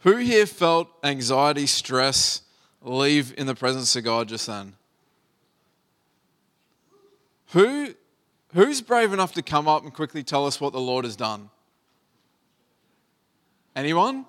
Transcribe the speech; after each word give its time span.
Who 0.00 0.16
here 0.16 0.46
felt 0.46 0.88
anxiety, 1.04 1.66
stress 1.66 2.42
leave 2.82 3.34
in 3.36 3.46
the 3.46 3.54
presence 3.54 3.94
of 3.96 4.04
God 4.04 4.28
just 4.28 4.46
then? 4.46 4.74
Who, 7.52 7.94
who's 8.54 8.80
brave 8.80 9.12
enough 9.12 9.32
to 9.34 9.42
come 9.42 9.68
up 9.68 9.82
and 9.82 9.92
quickly 9.92 10.22
tell 10.22 10.46
us 10.46 10.60
what 10.60 10.72
the 10.72 10.80
Lord 10.80 11.04
has 11.04 11.16
done? 11.16 11.50
Anyone? 13.76 14.24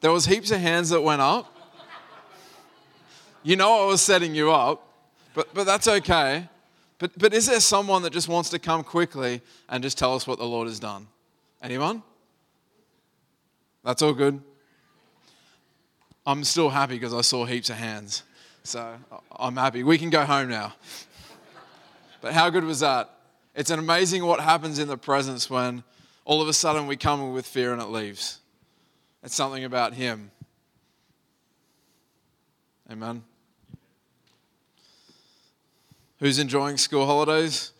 There 0.00 0.12
was 0.12 0.26
heaps 0.26 0.50
of 0.50 0.60
hands 0.60 0.90
that 0.90 1.00
went 1.00 1.22
up. 1.22 1.52
You 3.42 3.56
know 3.56 3.84
I 3.84 3.86
was 3.86 4.02
setting 4.02 4.34
you 4.34 4.52
up, 4.52 4.82
but, 5.34 5.52
but 5.54 5.64
that's 5.64 5.88
okay. 5.88 6.48
But, 6.98 7.16
but 7.18 7.34
is 7.34 7.46
there 7.46 7.60
someone 7.60 8.02
that 8.02 8.12
just 8.12 8.28
wants 8.28 8.50
to 8.50 8.58
come 8.58 8.82
quickly 8.82 9.40
and 9.68 9.82
just 9.82 9.98
tell 9.98 10.14
us 10.14 10.26
what 10.26 10.38
the 10.38 10.46
Lord 10.46 10.66
has 10.68 10.78
done? 10.80 11.06
Anyone? 11.62 12.02
That's 13.84 14.02
all 14.02 14.12
good. 14.12 14.42
I'm 16.26 16.42
still 16.42 16.70
happy 16.70 16.94
because 16.94 17.14
I 17.14 17.20
saw 17.20 17.44
heaps 17.44 17.70
of 17.70 17.76
hands. 17.76 18.24
So 18.64 18.96
I'm 19.30 19.56
happy. 19.56 19.84
We 19.84 19.96
can 19.96 20.10
go 20.10 20.24
home 20.24 20.48
now. 20.48 20.74
But 22.20 22.32
how 22.32 22.50
good 22.50 22.64
was 22.64 22.80
that? 22.80 23.10
It's 23.54 23.70
an 23.70 23.78
amazing 23.78 24.24
what 24.24 24.40
happens 24.40 24.80
in 24.80 24.88
the 24.88 24.98
presence 24.98 25.48
when 25.48 25.84
all 26.24 26.42
of 26.42 26.48
a 26.48 26.52
sudden 26.52 26.88
we 26.88 26.96
come 26.96 27.32
with 27.32 27.46
fear 27.46 27.72
and 27.72 27.80
it 27.80 27.86
leaves. 27.86 28.40
It's 29.22 29.36
something 29.36 29.64
about 29.64 29.94
Him. 29.94 30.32
Amen. 32.90 33.22
Who's 36.18 36.38
enjoying 36.38 36.76
school 36.76 37.06
holidays? 37.06 37.72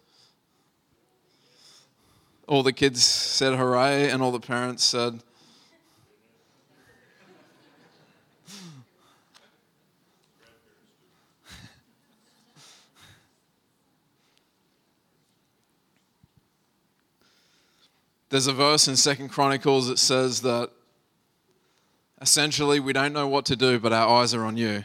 All 2.47 2.63
the 2.63 2.73
kids 2.73 3.03
said 3.03 3.55
hooray, 3.55 4.09
and 4.11 4.23
all 4.23 4.31
the 4.31 4.39
parents 4.39 4.85
said, 4.85 5.21
There's 18.29 18.49
a 18.49 18.53
verse 18.53 18.89
in 18.89 18.97
Second 18.97 19.29
Chronicles 19.29 19.87
that 19.87 19.99
says 20.01 20.41
that 20.43 20.71
essentially 22.21 22.81
we 22.81 22.93
don't 22.93 23.13
know 23.13 23.29
what 23.29 23.47
to 23.47 23.57
do, 23.57 23.79
but 23.79 23.93
our 23.93 24.21
eyes 24.21 24.35
are 24.35 24.45
on 24.45 24.57
you. 24.57 24.85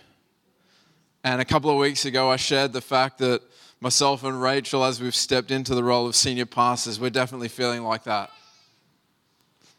And 1.23 1.41
a 1.41 1.45
couple 1.45 1.71
of 1.71 1.77
weeks 1.77 2.05
ago, 2.05 2.29
I 2.29 2.35
shared 2.35 2.71
the 2.71 2.81
fact 2.81 3.17
that 3.17 3.41
myself 3.79 4.23
and 4.23 4.39
Rachel, 4.39 4.83
as 4.83 5.01
we've 5.01 5.15
stepped 5.15 5.49
into 5.49 5.73
the 5.73 5.83
role 5.83 6.05
of 6.05 6.15
senior 6.15 6.45
pastors, 6.45 6.99
we're 6.99 7.09
definitely 7.09 7.47
feeling 7.47 7.81
like 7.81 8.03
that. 8.03 8.29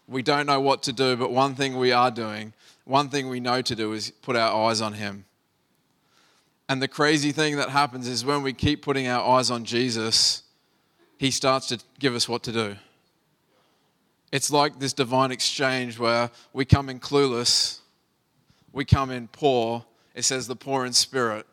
We 0.08 0.22
don't 0.22 0.46
know 0.46 0.60
what 0.60 0.82
to 0.84 0.92
do, 0.92 1.16
but 1.16 1.30
one 1.30 1.54
thing 1.54 1.78
we 1.78 1.92
are 1.92 2.10
doing, 2.10 2.54
one 2.84 3.10
thing 3.10 3.28
we 3.28 3.38
know 3.38 3.62
to 3.62 3.76
do 3.76 3.92
is 3.92 4.10
put 4.10 4.34
our 4.34 4.68
eyes 4.68 4.80
on 4.80 4.94
Him. 4.94 5.24
And 6.68 6.82
the 6.82 6.88
crazy 6.88 7.30
thing 7.30 7.56
that 7.56 7.68
happens 7.68 8.08
is 8.08 8.24
when 8.24 8.42
we 8.42 8.52
keep 8.52 8.82
putting 8.82 9.06
our 9.06 9.36
eyes 9.36 9.52
on 9.52 9.64
Jesus, 9.64 10.42
He 11.16 11.30
starts 11.30 11.68
to 11.68 11.78
give 12.00 12.16
us 12.16 12.28
what 12.28 12.42
to 12.44 12.52
do. 12.52 12.76
It's 14.32 14.50
like 14.50 14.78
this 14.78 14.94
divine 14.94 15.30
exchange 15.30 15.98
where 15.98 16.30
we 16.54 16.64
come 16.64 16.88
in 16.88 16.98
clueless, 16.98 17.80
we 18.72 18.86
come 18.86 19.10
in 19.10 19.28
poor. 19.28 19.84
It 20.14 20.24
says 20.24 20.46
the 20.46 20.56
poor 20.56 20.86
in 20.86 20.94
spirit. 20.94 21.46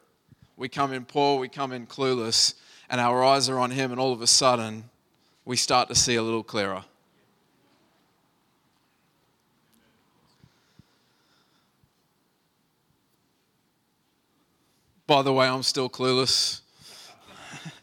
We 0.55 0.69
come 0.69 0.93
in 0.93 1.03
poor, 1.03 1.39
we 1.39 1.49
come 1.49 1.73
in 1.73 1.87
clueless, 1.87 2.53
and 2.89 3.01
our 3.01 3.23
eyes 3.23 3.49
are 3.49 3.59
on 3.59 3.71
Him, 3.71 3.91
and 3.91 3.99
all 3.99 4.13
of 4.13 4.21
a 4.21 4.27
sudden, 4.27 4.89
we 5.43 5.57
start 5.57 5.89
to 5.89 5.95
see 5.95 6.15
a 6.15 6.23
little 6.23 6.43
clearer. 6.43 6.85
By 15.05 15.21
the 15.21 15.33
way, 15.33 15.47
I'm 15.47 15.63
still 15.63 15.89
clueless. 15.89 16.61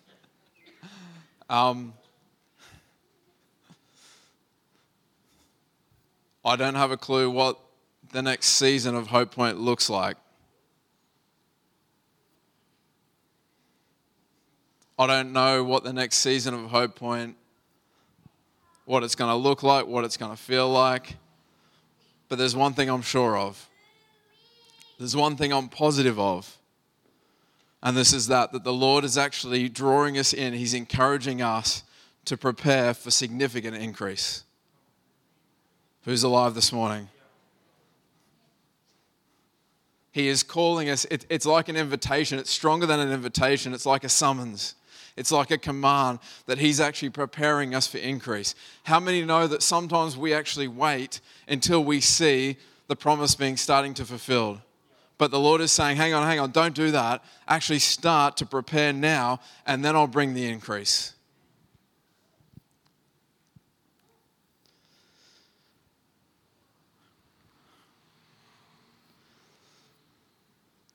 um, 1.50 1.92
I 6.46 6.54
don't 6.54 6.76
have 6.76 6.92
a 6.92 6.96
clue 6.96 7.28
what 7.28 7.58
the 8.12 8.22
next 8.22 8.50
season 8.50 8.94
of 8.94 9.08
Hope 9.08 9.32
Point 9.32 9.58
looks 9.58 9.90
like. 9.90 10.16
I 14.96 15.08
don't 15.08 15.32
know 15.32 15.64
what 15.64 15.82
the 15.82 15.92
next 15.92 16.18
season 16.18 16.54
of 16.54 16.70
Hope 16.70 16.94
Point, 16.94 17.36
what 18.84 19.02
it's 19.02 19.16
going 19.16 19.28
to 19.28 19.34
look 19.34 19.64
like, 19.64 19.88
what 19.88 20.04
it's 20.04 20.16
going 20.16 20.30
to 20.30 20.40
feel 20.40 20.70
like. 20.70 21.16
But 22.28 22.38
there's 22.38 22.54
one 22.54 22.74
thing 22.74 22.88
I'm 22.90 23.02
sure 23.02 23.36
of. 23.36 23.68
There's 24.98 25.16
one 25.16 25.36
thing 25.36 25.52
I'm 25.52 25.68
positive 25.68 26.20
of. 26.20 26.58
And 27.82 27.96
this 27.96 28.12
is 28.12 28.28
that 28.28 28.52
that 28.52 28.62
the 28.62 28.72
Lord 28.72 29.02
is 29.02 29.18
actually 29.18 29.68
drawing 29.68 30.16
us 30.16 30.32
in. 30.32 30.54
He's 30.54 30.74
encouraging 30.74 31.42
us 31.42 31.82
to 32.24 32.36
prepare 32.36 32.94
for 32.94 33.10
significant 33.10 33.76
increase. 33.76 34.44
Who's 36.06 36.22
alive 36.22 36.54
this 36.54 36.72
morning? 36.72 37.08
He 40.12 40.28
is 40.28 40.44
calling 40.44 40.88
us. 40.88 41.04
It, 41.06 41.26
it's 41.28 41.44
like 41.44 41.68
an 41.68 41.74
invitation. 41.74 42.38
It's 42.38 42.50
stronger 42.50 42.86
than 42.86 43.00
an 43.00 43.10
invitation. 43.10 43.74
It's 43.74 43.84
like 43.84 44.04
a 44.04 44.08
summons. 44.08 44.76
It's 45.16 45.32
like 45.32 45.50
a 45.50 45.58
command 45.58 46.20
that 46.46 46.58
He's 46.58 46.78
actually 46.78 47.10
preparing 47.10 47.74
us 47.74 47.88
for 47.88 47.98
increase. 47.98 48.54
How 48.84 49.00
many 49.00 49.24
know 49.24 49.48
that 49.48 49.64
sometimes 49.64 50.16
we 50.16 50.32
actually 50.32 50.68
wait 50.68 51.20
until 51.48 51.82
we 51.82 52.00
see 52.00 52.56
the 52.86 52.94
promise 52.94 53.34
being 53.34 53.56
starting 53.56 53.92
to 53.94 54.04
fulfilled? 54.04 54.60
But 55.18 55.32
the 55.32 55.40
Lord 55.40 55.60
is 55.60 55.72
saying, 55.72 55.96
hang 55.96 56.14
on, 56.14 56.24
hang 56.24 56.38
on, 56.38 56.52
don't 56.52 56.74
do 56.74 56.92
that. 56.92 57.24
Actually, 57.48 57.80
start 57.80 58.36
to 58.36 58.46
prepare 58.46 58.92
now, 58.92 59.40
and 59.66 59.84
then 59.84 59.96
I'll 59.96 60.06
bring 60.06 60.34
the 60.34 60.46
increase. 60.46 61.15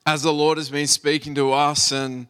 As 0.05 0.23
the 0.23 0.33
Lord 0.33 0.57
has 0.57 0.69
been 0.69 0.87
speaking 0.87 1.35
to 1.35 1.51
us, 1.51 1.91
and 1.91 2.27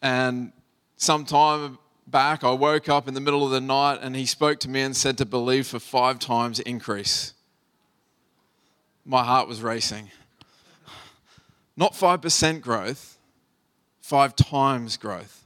and 0.00 0.52
some 0.96 1.24
time 1.24 1.78
back, 2.06 2.44
I 2.44 2.52
woke 2.52 2.88
up 2.88 3.08
in 3.08 3.14
the 3.14 3.20
middle 3.20 3.44
of 3.44 3.50
the 3.50 3.60
night, 3.60 3.98
and 4.02 4.16
He 4.16 4.26
spoke 4.26 4.60
to 4.60 4.68
me 4.68 4.80
and 4.80 4.96
said 4.96 5.18
to 5.18 5.26
believe 5.26 5.66
for 5.66 5.78
five 5.78 6.18
times 6.18 6.60
increase. 6.60 7.34
My 9.04 9.22
heart 9.22 9.48
was 9.48 9.62
racing. 9.62 10.10
Not 11.76 11.94
five 11.94 12.22
percent 12.22 12.62
growth, 12.62 13.18
five 14.00 14.34
times 14.36 14.96
growth. 14.96 15.44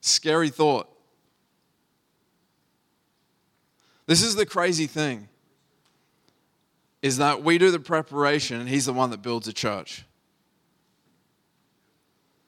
Scary 0.00 0.50
thought. 0.50 0.88
This 4.06 4.22
is 4.22 4.34
the 4.34 4.44
crazy 4.44 4.88
thing 4.88 5.28
is 7.02 7.16
that 7.18 7.42
we 7.42 7.58
do 7.58 7.70
the 7.70 7.80
preparation 7.80 8.60
and 8.60 8.68
He's 8.68 8.86
the 8.86 8.92
one 8.92 9.10
that 9.10 9.20
builds 9.22 9.48
a 9.48 9.52
church. 9.52 10.04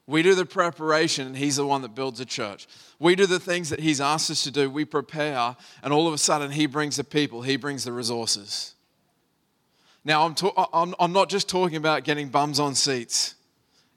We 0.07 0.21
do 0.21 0.33
the 0.35 0.45
preparation 0.45 1.27
and 1.27 1.37
He's 1.37 1.57
the 1.57 1.65
one 1.65 1.81
that 1.81 1.93
builds 1.93 2.19
a 2.19 2.25
church. 2.25 2.67
We 2.97 3.15
do 3.15 3.25
the 3.25 3.39
things 3.39 3.69
that 3.69 3.81
He's 3.81 3.99
asked 3.99 4.31
us 4.31 4.43
to 4.43 4.51
do. 4.51 4.69
We 4.69 4.85
prepare, 4.85 5.55
and 5.83 5.91
all 5.91 6.07
of 6.07 6.13
a 6.13 6.17
sudden, 6.17 6.51
He 6.51 6.65
brings 6.65 6.95
the 6.95 7.03
people, 7.03 7.41
He 7.41 7.57
brings 7.57 7.83
the 7.83 7.91
resources. 7.91 8.75
Now, 10.05 10.35
I'm, 10.71 10.93
I'm 10.99 11.11
not 11.11 11.29
just 11.29 11.49
talking 11.49 11.77
about 11.77 12.03
getting 12.03 12.29
bums 12.29 12.59
on 12.59 12.75
seats 12.75 13.35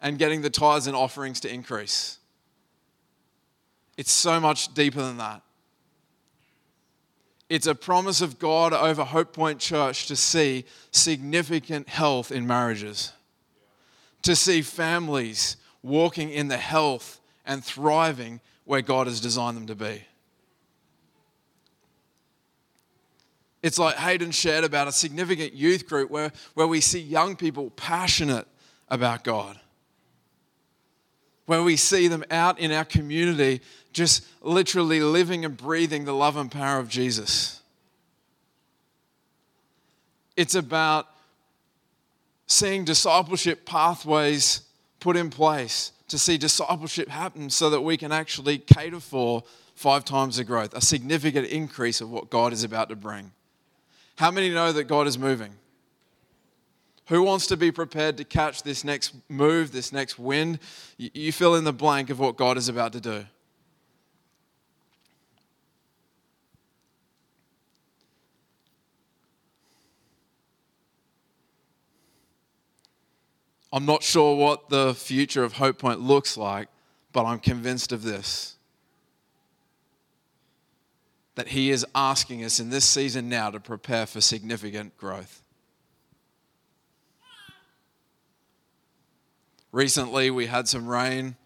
and 0.00 0.19
getting 0.19 0.40
the 0.42 0.50
tithes 0.50 0.86
and 0.86 0.96
offerings 0.96 1.40
to 1.40 1.52
increase, 1.52 2.19
it's 3.96 4.12
so 4.12 4.40
much 4.40 4.72
deeper 4.75 5.02
than 5.02 5.19
that. 5.19 5.42
It's 7.48 7.66
a 7.66 7.75
promise 7.75 8.20
of 8.20 8.38
God 8.38 8.72
over 8.72 9.04
Hope 9.04 9.32
Point 9.32 9.58
Church 9.58 10.06
to 10.06 10.17
see 10.17 10.64
significant 10.90 11.88
health 11.88 12.31
in 12.31 12.46
marriages, 12.46 13.12
to 14.22 14.37
see 14.37 14.61
families 14.61 15.56
walking 15.82 16.31
in 16.31 16.49
the 16.49 16.58
health 16.58 17.20
and 17.46 17.64
thriving 17.64 18.40
where 18.64 18.82
God 18.82 19.06
has 19.06 19.20
designed 19.20 19.56
them 19.56 19.67
to 19.67 19.75
be. 19.75 20.02
It's 23.62 23.78
like 23.78 23.96
Hayden 23.96 24.31
shared 24.31 24.64
about 24.64 24.87
a 24.87 24.93
significant 24.93 25.55
youth 25.55 25.88
group 25.88 26.11
where, 26.11 26.32
where 26.55 26.67
we 26.67 26.81
see 26.81 27.00
young 27.00 27.34
people 27.34 27.70
passionate 27.70 28.46
about 28.88 29.25
God 29.25 29.58
where 31.48 31.62
we 31.62 31.76
see 31.76 32.08
them 32.08 32.22
out 32.30 32.58
in 32.58 32.70
our 32.70 32.84
community 32.84 33.62
just 33.94 34.22
literally 34.42 35.00
living 35.00 35.46
and 35.46 35.56
breathing 35.56 36.04
the 36.04 36.12
love 36.12 36.36
and 36.36 36.50
power 36.50 36.78
of 36.78 36.90
Jesus. 36.90 37.62
It's 40.36 40.54
about 40.54 41.08
seeing 42.46 42.84
discipleship 42.84 43.64
pathways 43.64 44.60
put 45.00 45.16
in 45.16 45.30
place 45.30 45.92
to 46.08 46.18
see 46.18 46.36
discipleship 46.36 47.08
happen 47.08 47.48
so 47.48 47.70
that 47.70 47.80
we 47.80 47.96
can 47.96 48.12
actually 48.12 48.58
cater 48.58 49.00
for 49.00 49.42
five 49.74 50.04
times 50.04 50.36
the 50.36 50.44
growth, 50.44 50.74
a 50.74 50.82
significant 50.82 51.46
increase 51.46 52.02
of 52.02 52.10
what 52.10 52.28
God 52.28 52.52
is 52.52 52.62
about 52.62 52.90
to 52.90 52.96
bring. 52.96 53.32
How 54.16 54.30
many 54.30 54.50
know 54.50 54.70
that 54.70 54.84
God 54.84 55.06
is 55.06 55.18
moving? 55.18 55.54
Who 57.08 57.22
wants 57.22 57.46
to 57.46 57.56
be 57.56 57.72
prepared 57.72 58.19
to 58.19 58.25
catch 58.25 58.62
this 58.62 58.84
next 58.84 59.14
move, 59.31 59.72
this 59.72 59.93
next 59.93 60.19
wind? 60.19 60.58
You 60.99 61.32
fill 61.32 61.55
in 61.55 61.64
the 61.64 61.72
blank 61.72 62.10
of 62.10 62.19
what 62.19 62.37
God 62.37 62.58
is 62.58 62.69
about 62.69 62.93
to 62.93 63.00
do. 63.00 63.25
I'm 73.72 73.87
not 73.87 74.02
sure 74.02 74.37
what 74.37 74.69
the 74.69 74.94
future 74.94 75.44
of 75.44 75.55
Hope 75.55 75.78
Point 75.78 76.00
looks 76.00 76.37
like, 76.37 76.69
but 77.12 77.25
I'm 77.25 77.38
convinced 77.38 77.93
of 77.93 78.02
this 78.02 78.56
that 81.37 81.49
He 81.49 81.70
is 81.70 81.87
asking 81.94 82.44
us 82.44 82.60
in 82.60 82.69
this 82.69 82.84
season 82.84 83.28
now 83.28 83.50
to 83.50 83.60
prepare 83.60 84.06
for 84.06 84.20
significant 84.20 84.96
growth. 84.99 85.43
Recently, 89.73 90.31
we 90.31 90.47
had 90.47 90.67
some 90.69 90.87
rain. 90.87 91.37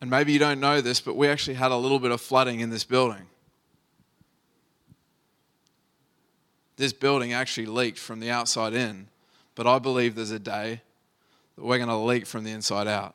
And 0.00 0.10
maybe 0.10 0.32
you 0.32 0.38
don't 0.38 0.60
know 0.60 0.80
this, 0.80 1.00
but 1.00 1.16
we 1.16 1.28
actually 1.28 1.54
had 1.54 1.70
a 1.70 1.76
little 1.76 2.00
bit 2.00 2.10
of 2.10 2.20
flooding 2.20 2.60
in 2.60 2.70
this 2.70 2.84
building. 2.84 3.26
This 6.76 6.92
building 6.92 7.32
actually 7.32 7.66
leaked 7.66 7.98
from 7.98 8.18
the 8.18 8.30
outside 8.30 8.74
in. 8.74 9.06
But 9.54 9.66
I 9.66 9.78
believe 9.78 10.14
there's 10.14 10.30
a 10.30 10.38
day 10.38 10.80
that 11.56 11.64
we're 11.64 11.78
going 11.78 11.88
to 11.88 11.96
leak 11.96 12.26
from 12.26 12.44
the 12.44 12.50
inside 12.50 12.88
out. 12.88 13.14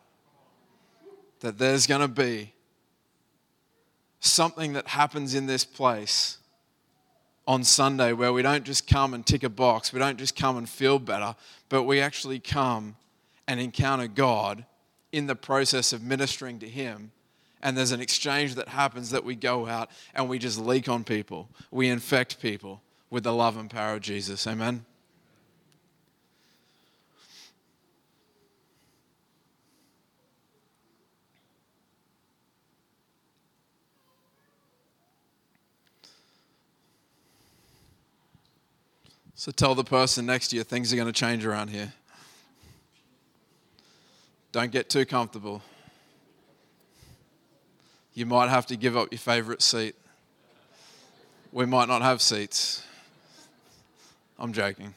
That 1.41 1.57
there's 1.57 1.87
going 1.87 2.01
to 2.01 2.07
be 2.07 2.53
something 4.19 4.73
that 4.73 4.87
happens 4.87 5.35
in 5.35 5.45
this 5.45 5.65
place 5.65 6.37
on 7.47 7.63
Sunday 7.63 8.13
where 8.13 8.33
we 8.33 8.41
don't 8.41 8.63
just 8.63 8.87
come 8.87 9.13
and 9.13 9.25
tick 9.25 9.43
a 9.43 9.49
box, 9.49 9.93
we 9.93 9.99
don't 9.99 10.17
just 10.17 10.35
come 10.35 10.57
and 10.57 10.67
feel 10.67 10.99
better, 10.99 11.35
but 11.69 11.83
we 11.83 11.99
actually 12.01 12.39
come 12.39 12.95
and 13.47 13.59
encounter 13.59 14.07
God 14.07 14.65
in 15.11 15.27
the 15.27 15.35
process 15.35 15.93
of 15.93 16.03
ministering 16.03 16.59
to 16.59 16.67
Him. 16.67 17.11
And 17.61 17.75
there's 17.75 17.91
an 17.91 18.01
exchange 18.01 18.55
that 18.55 18.67
happens 18.67 19.11
that 19.11 19.23
we 19.23 19.35
go 19.35 19.67
out 19.67 19.89
and 20.13 20.29
we 20.29 20.37
just 20.37 20.59
leak 20.59 20.87
on 20.87 21.03
people. 21.03 21.49
We 21.71 21.89
infect 21.89 22.41
people 22.41 22.81
with 23.09 23.23
the 23.23 23.33
love 23.33 23.57
and 23.57 23.69
power 23.69 23.95
of 23.95 24.01
Jesus. 24.01 24.45
Amen. 24.45 24.85
So 39.39 39.51
tell 39.51 39.75
the 39.75 39.83
person 39.83 40.25
next 40.25 40.47
to 40.49 40.55
you 40.55 40.63
things 40.63 40.91
are 40.91 40.95
going 40.95 41.07
to 41.07 41.13
change 41.13 41.45
around 41.45 41.69
here. 41.69 41.93
Don't 44.57 44.71
get 44.71 44.89
too 44.89 45.05
comfortable. 45.05 45.61
You 48.15 48.25
might 48.25 48.49
have 48.49 48.65
to 48.65 48.75
give 48.75 48.97
up 48.97 49.09
your 49.11 49.19
favorite 49.19 49.61
seat. 49.61 49.95
We 51.51 51.67
might 51.67 51.87
not 51.87 52.01
have 52.01 52.23
seats. 52.23 52.83
I'm 54.39 54.53
joking. 54.53 54.95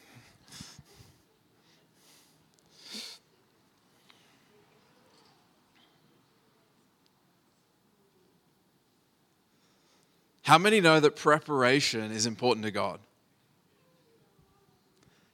How 10.40 10.56
many 10.56 10.80
know 10.80 11.00
that 11.00 11.16
preparation 11.16 12.12
is 12.12 12.24
important 12.24 12.64
to 12.64 12.70
God? 12.70 12.98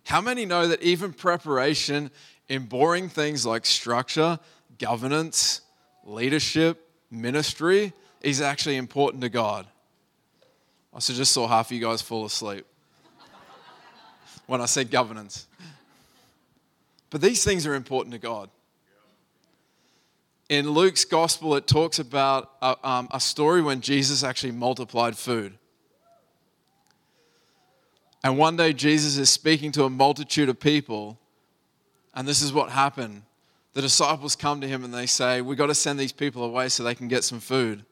How 0.07 0.21
many 0.21 0.47
know 0.47 0.69
that 0.69 0.83
even 0.83 1.13
preparation 1.13 2.13
in 2.49 2.67
boring 2.67 3.09
things 3.09 3.45
like 3.45 3.67
structure, 3.67 4.39
governance, 4.79 5.63
leadership, 6.05 6.89
ministry 7.11 7.93
is 8.21 8.41
actually 8.41 8.77
important 8.77 9.25
to 9.25 9.29
God? 9.29 9.67
I 10.95 11.01
just 11.01 11.33
saw 11.33 11.49
half 11.49 11.67
of 11.67 11.73
you 11.73 11.81
guys 11.81 12.03
fall 12.03 12.25
asleep 12.25 12.65
when 14.47 14.61
I 14.61 14.67
said 14.67 14.93
governance. 14.93 15.49
But 17.11 17.21
these 17.21 17.43
things 17.43 17.67
are 17.67 17.75
important 17.75 18.13
to 18.13 18.21
God. 18.21 18.49
In 20.49 20.71
Luke's 20.71 21.05
gospel, 21.05 21.57
it 21.57 21.67
talks 21.67 21.99
about 21.99 22.53
a, 22.63 22.77
um, 22.89 23.09
a 23.11 23.19
story 23.19 23.61
when 23.61 23.81
Jesus 23.81 24.23
actually 24.23 24.53
multiplied 24.53 25.19
food. 25.19 25.59
And 28.27 28.37
one 28.37 28.57
day 28.57 28.73
Jesus 28.73 29.19
is 29.19 29.31
speaking 29.31 29.71
to 29.71 29.85
a 29.85 29.89
multitude 29.89 30.49
of 30.49 30.59
people, 30.59 31.17
and 32.13 32.27
this 32.27 32.43
is 32.43 32.53
what 32.53 32.71
happened. 32.71 33.23
The 33.73 33.81
disciples 33.81 34.35
come 34.35 34.61
to 34.63 34.67
him 34.67 34.83
and 34.83 34.93
they 34.93 35.07
say, 35.07 35.41
We've 35.43 35.57
got 35.57 35.69
to 35.69 35.77
send 35.77 35.97
these 35.97 36.11
people 36.11 36.43
away 36.43 36.69
so 36.69 36.83
they 36.83 36.97
can 36.97 37.07
get 37.07 37.23
some 37.23 37.39
food. 37.39 37.85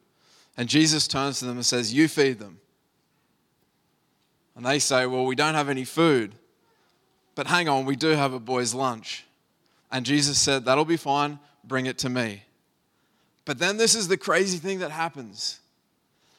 And 0.57 0.69
Jesus 0.69 1.07
turns 1.07 1.39
to 1.39 1.45
them 1.45 1.55
and 1.55 1.65
says, 1.65 1.95
You 1.95 2.09
feed 2.09 2.41
them. 2.41 2.59
And 4.57 4.67
they 4.67 4.81
say, 4.81 5.07
Well, 5.07 5.25
we 5.25 5.37
don't 5.37 5.55
have 5.55 5.69
any 5.69 5.85
food. 5.85 6.35
But 7.37 7.47
hang 7.47 7.69
on, 7.69 7.85
we 7.85 7.95
do 7.95 8.09
have 8.09 8.35
a 8.35 8.41
boy's 8.41 8.75
lunch. 8.75 9.25
And 9.93 10.05
Jesus 10.05 10.41
said, 10.41 10.65
That'll 10.65 10.85
be 10.85 10.97
fine, 10.97 11.39
bring 11.63 11.87
it 11.87 11.99
to 11.99 12.09
me. 12.09 12.43
But 13.45 13.61
then 13.61 13.77
this 13.77 13.95
is 13.95 14.09
the 14.09 14.17
crazy 14.17 14.59
thing 14.59 14.81
that 14.81 14.91
happens. 14.91 15.61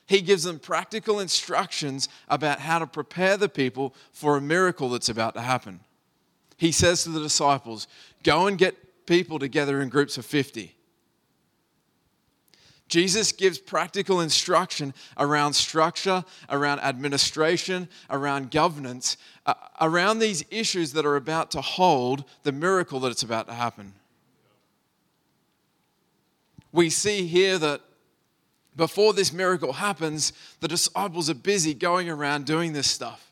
He 0.07 0.22
gives 0.22 0.44
them 0.44 0.60
practical 0.60 1.19
instructions 1.19 2.10
about 2.28 2.60
how 2.60 2.80
to 2.80 2.88
prepare 2.88 3.38
the 3.38 3.50
people 3.50 3.96
for 4.12 4.38
a 4.38 4.42
miracle 4.42 4.90
that's 4.90 5.10
about 5.10 5.34
to 5.34 5.42
happen. 5.42 5.80
He 6.57 6.72
says 6.72 7.04
to 7.04 7.10
the 7.10 7.19
disciples, 7.19 7.88
Go 8.24 8.48
and 8.48 8.57
get 8.57 9.06
people 9.06 9.40
together 9.40 9.81
in 9.81 9.90
groups 9.90 10.18
of 10.18 10.25
50. 10.25 10.75
Jesus 12.88 13.31
gives 13.31 13.57
practical 13.57 14.22
instruction 14.22 14.94
around 15.18 15.54
structure, 15.54 16.24
around 16.50 16.80
administration, 16.81 17.90
around 18.12 18.52
governance, 18.52 19.18
uh, 19.48 19.56
around 19.81 20.19
these 20.19 20.46
issues 20.52 20.94
that 20.94 21.06
are 21.06 21.16
about 21.16 21.50
to 21.52 21.62
hold 21.62 22.25
the 22.44 22.52
miracle 22.52 23.00
that 23.00 23.12
it's 23.12 23.24
about 23.24 23.48
to 23.48 23.54
happen. 23.54 23.94
We 26.72 26.92
see 26.92 27.25
here 27.25 27.57
that 27.57 27.81
before 28.75 29.13
this 29.13 29.31
miracle 29.31 29.74
happens, 29.74 30.33
the 30.60 30.68
disciples 30.68 31.30
are 31.30 31.36
busy 31.36 31.74
going 31.74 32.10
around 32.10 32.45
doing 32.45 32.74
this 32.74 32.89
stuff. 32.89 33.31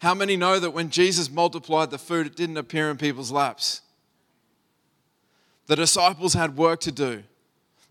How 0.00 0.14
many 0.14 0.36
know 0.36 0.58
that 0.58 0.70
when 0.70 0.90
Jesus 0.90 1.30
multiplied 1.30 1.90
the 1.90 1.98
food, 1.98 2.26
it 2.26 2.36
didn't 2.36 2.56
appear 2.56 2.90
in 2.90 2.96
people's 2.96 3.30
laps? 3.30 3.82
The 5.66 5.76
disciples 5.76 6.34
had 6.34 6.56
work 6.56 6.80
to 6.80 6.92
do. 6.92 7.22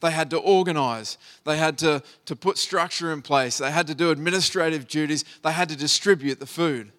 They 0.01 0.12
had 0.12 0.29
to 0.31 0.38
organize. 0.38 1.17
They 1.45 1.57
had 1.57 1.77
to, 1.79 2.03
to 2.25 2.36
put 2.36 2.57
structure 2.57 3.13
in 3.13 3.21
place. 3.21 3.59
They 3.59 3.71
had 3.71 3.88
to 3.88 3.95
do 3.95 4.09
administrative 4.09 4.88
duties. 4.88 5.24
They 5.43 5.51
had 5.51 5.69
to 5.69 5.75
distribute 5.75 6.39
the 6.39 6.47
food. 6.47 6.91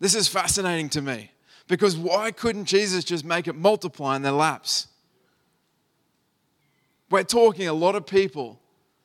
This 0.00 0.14
is 0.14 0.28
fascinating 0.28 0.88
to 0.90 1.02
me 1.02 1.32
because 1.66 1.96
why 1.96 2.30
couldn't 2.30 2.66
Jesus 2.66 3.04
just 3.04 3.24
make 3.24 3.48
it 3.48 3.56
multiply 3.56 4.16
in 4.16 4.22
their 4.22 4.32
laps? 4.32 4.88
We're 7.14 7.22
talking 7.22 7.68
a 7.68 7.72
lot 7.72 7.94
of 7.94 8.06
people 8.06 8.58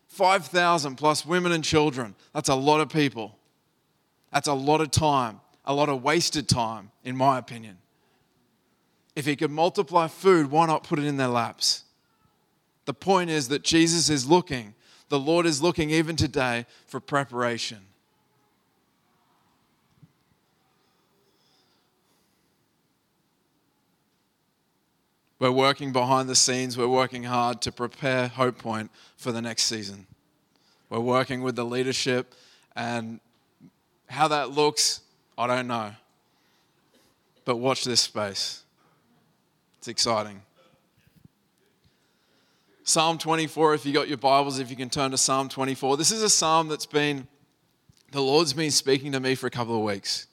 5,000 0.07 0.95
plus 0.95 1.27
women 1.27 1.51
and 1.51 1.63
children. 1.63 2.15
That's 2.33 2.49
a 2.49 2.55
lot 2.55 2.81
of 2.81 2.89
people. 2.89 3.37
That's 4.33 4.47
a 4.47 4.53
lot 4.55 4.81
of 4.81 4.89
time, 4.89 5.41
a 5.63 5.75
lot 5.75 5.89
of 5.89 6.01
wasted 6.01 6.49
time, 6.49 6.89
in 7.03 7.15
my 7.15 7.37
opinion. 7.37 7.77
If 9.15 9.27
he 9.27 9.35
could 9.35 9.51
multiply 9.51 10.07
food, 10.07 10.49
why 10.49 10.65
not 10.65 10.83
put 10.83 10.97
it 10.97 11.05
in 11.05 11.17
their 11.17 11.27
laps? 11.27 11.83
The 12.85 12.95
point 12.95 13.29
is 13.29 13.49
that 13.49 13.61
Jesus 13.61 14.09
is 14.09 14.27
looking, 14.27 14.73
the 15.09 15.19
Lord 15.19 15.45
is 15.45 15.61
looking 15.61 15.91
even 15.91 16.15
today 16.15 16.65
for 16.87 16.99
preparation. 16.99 17.77
We're 25.39 25.51
working 25.51 25.93
behind 25.93 26.27
the 26.27 26.35
scenes. 26.35 26.77
We're 26.77 26.89
working 26.89 27.23
hard 27.23 27.61
to 27.61 27.71
prepare 27.71 28.27
Hope 28.27 28.57
Point 28.57 28.91
for 29.15 29.31
the 29.31 29.41
next 29.41 29.63
season. 29.63 30.05
We're 30.89 30.99
working 30.99 31.41
with 31.41 31.55
the 31.55 31.63
leadership, 31.63 32.33
and 32.75 33.21
how 34.07 34.27
that 34.27 34.51
looks, 34.51 34.99
I 35.37 35.47
don't 35.47 35.67
know. 35.67 35.91
But 37.45 37.55
watch 37.55 37.85
this 37.85 38.01
space. 38.01 38.63
It's 39.77 39.87
exciting. 39.87 40.41
Psalm 42.83 43.17
24, 43.17 43.75
if 43.75 43.85
you 43.85 43.93
got 43.93 44.09
your 44.09 44.17
Bibles, 44.17 44.59
if 44.59 44.69
you 44.69 44.75
can 44.75 44.89
turn 44.89 45.11
to 45.11 45.17
Psalm 45.17 45.47
24. 45.47 45.95
This 45.95 46.11
is 46.11 46.21
a 46.21 46.29
psalm 46.29 46.67
that's 46.67 46.87
been, 46.87 47.27
the 48.11 48.19
Lord's 48.19 48.51
been 48.51 48.71
speaking 48.71 49.13
to 49.13 49.19
me 49.21 49.35
for 49.35 49.47
a 49.47 49.51
couple 49.51 49.75
of 49.75 49.83
weeks. 49.83 50.27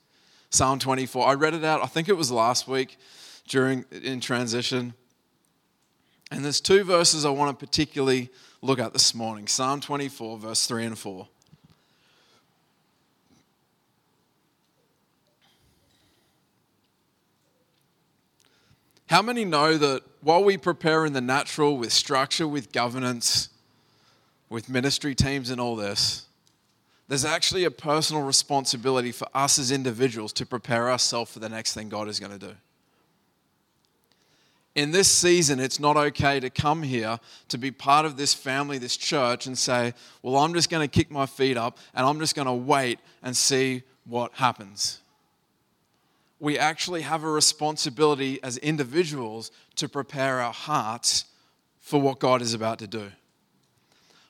Psalm 0.51 0.79
24. 0.79 1.29
I 1.29 1.35
read 1.35 1.55
it 1.55 1.65
out, 1.65 1.83
I 1.83 1.87
think 1.87 2.09
it 2.09 2.17
was 2.17 2.33
last 2.33 2.67
week 2.67 2.99
during 3.47 3.85
in 3.91 4.21
transition. 4.21 4.95
And 6.31 6.45
there's 6.45 6.61
two 6.61 6.85
verses 6.85 7.25
I 7.25 7.31
want 7.31 7.59
to 7.59 7.67
particularly 7.67 8.31
look 8.63 8.79
at 8.79 8.93
this 8.93 9.15
morning 9.15 9.47
Psalm 9.47 9.81
24, 9.81 10.39
verse 10.39 10.67
3 10.67 10.87
and 10.87 10.99
4. 10.99 11.29
How 19.09 19.23
many 19.23 19.45
know 19.45 19.79
that 19.79 20.03
while 20.21 20.43
we 20.43 20.57
prepare 20.57 21.07
in 21.07 21.13
the 21.13 21.21
natural 21.21 21.79
with 21.79 21.93
structure, 21.93 22.49
with 22.49 22.73
governance, 22.73 23.51
with 24.49 24.69
ministry 24.69 25.15
teams, 25.15 25.51
and 25.51 25.61
all 25.61 25.77
this, 25.77 26.27
there's 27.07 27.25
actually 27.25 27.63
a 27.63 27.71
personal 27.71 28.25
responsibility 28.25 29.13
for 29.13 29.29
us 29.33 29.61
as 29.61 29.71
individuals 29.71 30.33
to 30.33 30.45
prepare 30.45 30.91
ourselves 30.91 31.31
for 31.33 31.39
the 31.39 31.49
next 31.49 31.73
thing 31.73 31.89
God 31.89 32.09
is 32.09 32.19
going 32.19 32.37
to 32.37 32.47
do? 32.49 32.55
In 34.77 34.93
this 34.93 35.11
season, 35.11 35.59
it's 35.59 35.81
not 35.81 35.97
okay 35.97 36.39
to 36.39 36.51
come 36.51 36.85
here 36.85 37.19
to 37.49 37.59
be 37.59 37.73
part 37.73 38.07
of 38.07 38.17
this 38.17 38.33
family, 38.33 38.79
this 38.79 38.97
church, 38.97 39.47
and 39.47 39.59
say, 39.59 39.93
Well, 40.23 40.37
I'm 40.37 40.55
just 40.55 40.71
going 40.71 40.89
to 40.89 40.99
kick 40.99 41.11
my 41.11 41.27
feet 41.27 41.57
up 41.57 41.79
and 41.95 42.07
I'm 42.07 42.21
just 42.21 42.37
going 42.37 42.47
to 42.47 42.55
wait 42.55 43.01
and 43.25 43.37
see 43.37 43.83
what 44.05 44.33
happens 44.35 45.01
we 46.39 46.59
actually 46.59 47.03
have 47.03 47.25
a 47.25 47.31
responsibility 47.31 48.43
as 48.43 48.59
individuals 48.59 49.51
to 49.77 49.89
prepare 49.89 50.41
our 50.41 50.53
hearts 50.53 51.25
for 51.81 52.01
what 52.01 52.19
God 52.19 52.43
is 52.43 52.53
about 52.53 52.79
to 52.81 52.87
do. 52.87 53.11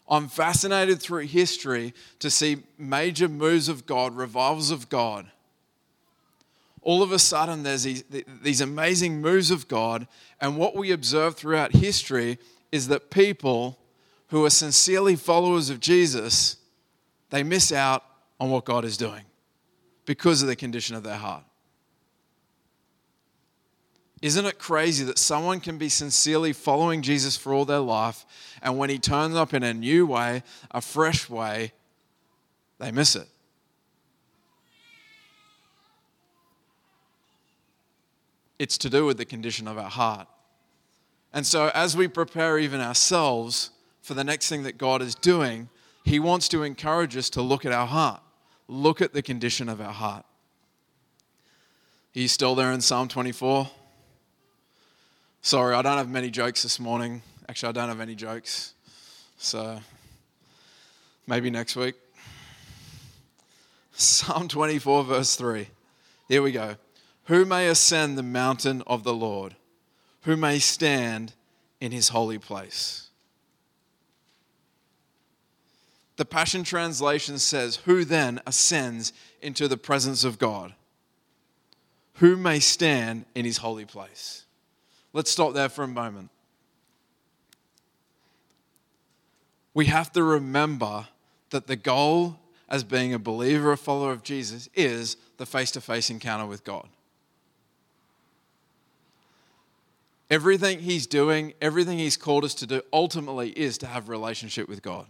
I'm 0.09 0.29
fascinated 0.29 1.03
through 1.03 1.27
history 1.27 1.95
to 2.21 2.31
see 2.31 2.63
major 2.79 3.29
moves 3.29 3.69
of 3.69 3.87
God, 3.87 4.15
revivals 4.15 4.71
of 4.71 4.89
God. 4.89 5.27
All 6.87 7.03
of 7.03 7.11
a 7.11 7.19
sudden, 7.19 7.65
there's 7.65 7.83
these, 7.83 8.05
these 8.43 8.61
amazing 8.61 9.21
moves 9.21 9.51
of 9.51 9.67
God, 9.67 10.07
and 10.41 10.57
what 10.57 10.77
we 10.77 10.93
observe 10.93 11.35
throughout 11.35 11.73
history 11.73 12.39
is 12.71 12.87
that 12.87 13.11
people 13.11 13.77
who 14.29 14.45
are 14.45 14.51
sincerely 14.51 15.17
followers 15.17 15.69
of 15.69 15.81
Jesus, 15.81 16.59
they 17.31 17.43
miss 17.43 17.73
out 17.73 18.05
on 18.39 18.53
what 18.53 18.65
God 18.65 18.85
is 18.85 18.97
doing 18.97 19.23
because 20.05 20.43
of 20.43 20.47
the 20.47 20.55
condition 20.55 20.95
of 20.95 21.03
their 21.03 21.17
heart. 21.17 21.43
Isn't 24.23 24.47
it 24.47 24.61
crazy 24.61 25.05
that 25.07 25.19
someone 25.19 25.59
can 25.59 25.79
be 25.79 25.89
sincerely 25.89 26.53
following 26.53 27.03
Jesus 27.03 27.37
for 27.37 27.53
all 27.53 27.65
their 27.65 27.81
life, 27.81 28.25
and 28.63 28.79
when 28.79 28.91
he 28.91 29.01
turns 29.01 29.35
up 29.35 29.55
in 29.55 29.65
a 29.65 29.75
new 29.75 30.07
way, 30.07 30.45
a 30.71 30.81
fresh 30.81 31.29
way, 31.29 31.73
they 32.79 32.93
miss 32.93 33.17
it? 33.17 33.27
It's 38.59 38.79
to 38.79 38.91
do 38.91 39.05
with 39.05 39.19
the 39.19 39.25
condition 39.25 39.69
of 39.69 39.79
our 39.79 39.91
heart. 39.91 40.29
And 41.33 41.47
so, 41.47 41.71
as 41.75 41.97
we 41.97 42.09
prepare 42.09 42.59
even 42.59 42.81
ourselves 42.81 43.71
for 44.01 44.15
the 44.15 44.25
next 44.25 44.49
thing 44.49 44.63
that 44.63 44.79
God 44.79 45.03
is 45.03 45.15
doing, 45.15 45.69
He 46.05 46.19
wants 46.19 46.49
to 46.49 46.63
encourage 46.63 47.17
us 47.17 47.29
to 47.31 47.43
look 47.43 47.67
at 47.67 47.73
our 47.73 47.87
heart, 47.87 48.23
look 48.69 49.03
at 49.03 49.13
the 49.13 49.23
condition 49.23 49.69
of 49.69 49.81
our 49.81 49.93
heart. 49.93 50.25
Are 52.15 52.19
you 52.19 52.29
still 52.29 52.55
there 52.55 52.73
in 52.73 52.81
Psalm 52.81 53.09
24? 53.09 53.69
Sorry, 55.43 55.75
I 55.75 55.83
don't 55.83 55.99
have 55.99 56.09
many 56.09 56.31
jokes 56.31 56.63
this 56.63 56.81
morning. 56.81 57.21
Actually, 57.49 57.69
I 57.69 57.73
don't 57.73 57.89
have 57.89 58.01
any 58.01 58.15
jokes. 58.15 58.73
So 59.37 59.79
maybe 61.27 61.51
next 61.51 61.77
week. 61.77 61.95
Psalm 63.93 64.49
24, 64.49 65.05
verse 65.05 65.37
3. 65.37 65.69
Here 66.29 66.43
we 66.43 66.53
go. 66.53 66.77
Who 67.27 67.45
may 67.45 67.69
ascend 67.69 68.17
the 68.17 68.23
mountain 68.23 68.83
of 68.87 69.03
the 69.03 69.15
Lord? 69.15 69.57
Who 70.23 70.37
may 70.37 70.59
stand 70.59 71.33
in 71.81 71.93
his 71.93 72.09
holy 72.09 72.39
place? 72.39 73.09
The 76.17 76.25
Passion 76.25 76.65
Translation 76.65 77.39
says, 77.39 77.77
Who 77.85 78.05
then 78.05 78.41
ascends 78.47 79.13
into 79.43 79.69
the 79.69 79.77
presence 79.77 80.25
of 80.25 80.39
God? 80.39 80.75
Who 82.15 82.37
may 82.37 82.61
stand 82.61 83.27
in 83.35 83.45
his 83.45 83.59
holy 83.59 83.85
place? 83.85 84.45
Let's 85.13 85.31
stop 85.31 85.53
there 85.53 85.69
for 85.69 85.83
a 85.83 85.89
moment. 85.89 86.31
We 89.75 89.87
have 89.87 90.13
to 90.13 90.23
remember 90.23 91.09
that 91.51 91.67
the 91.67 91.77
goal 91.77 92.39
as 92.69 92.83
being 92.83 93.13
a 93.13 93.19
believer, 93.19 93.73
a 93.73 93.77
follower 93.77 94.13
of 94.13 94.23
Jesus, 94.23 94.69
is 94.75 95.17
the 95.37 95.47
face 95.47 95.71
to 95.73 95.81
face 95.81 96.09
encounter 96.09 96.47
with 96.47 96.65
God. 96.65 96.89
Everything 100.31 100.81
he's 100.81 101.07
doing, 101.07 101.55
everything 101.61 101.99
he's 101.99 102.17
called 102.17 102.45
us 102.45 102.55
to 102.55 102.67
do, 102.67 102.83
ultimately 102.93 103.51
is 103.51 103.79
to 103.79 103.87
have 103.87 104.09
relationship 104.09 104.69
with 104.69 104.83
God. 104.83 105.07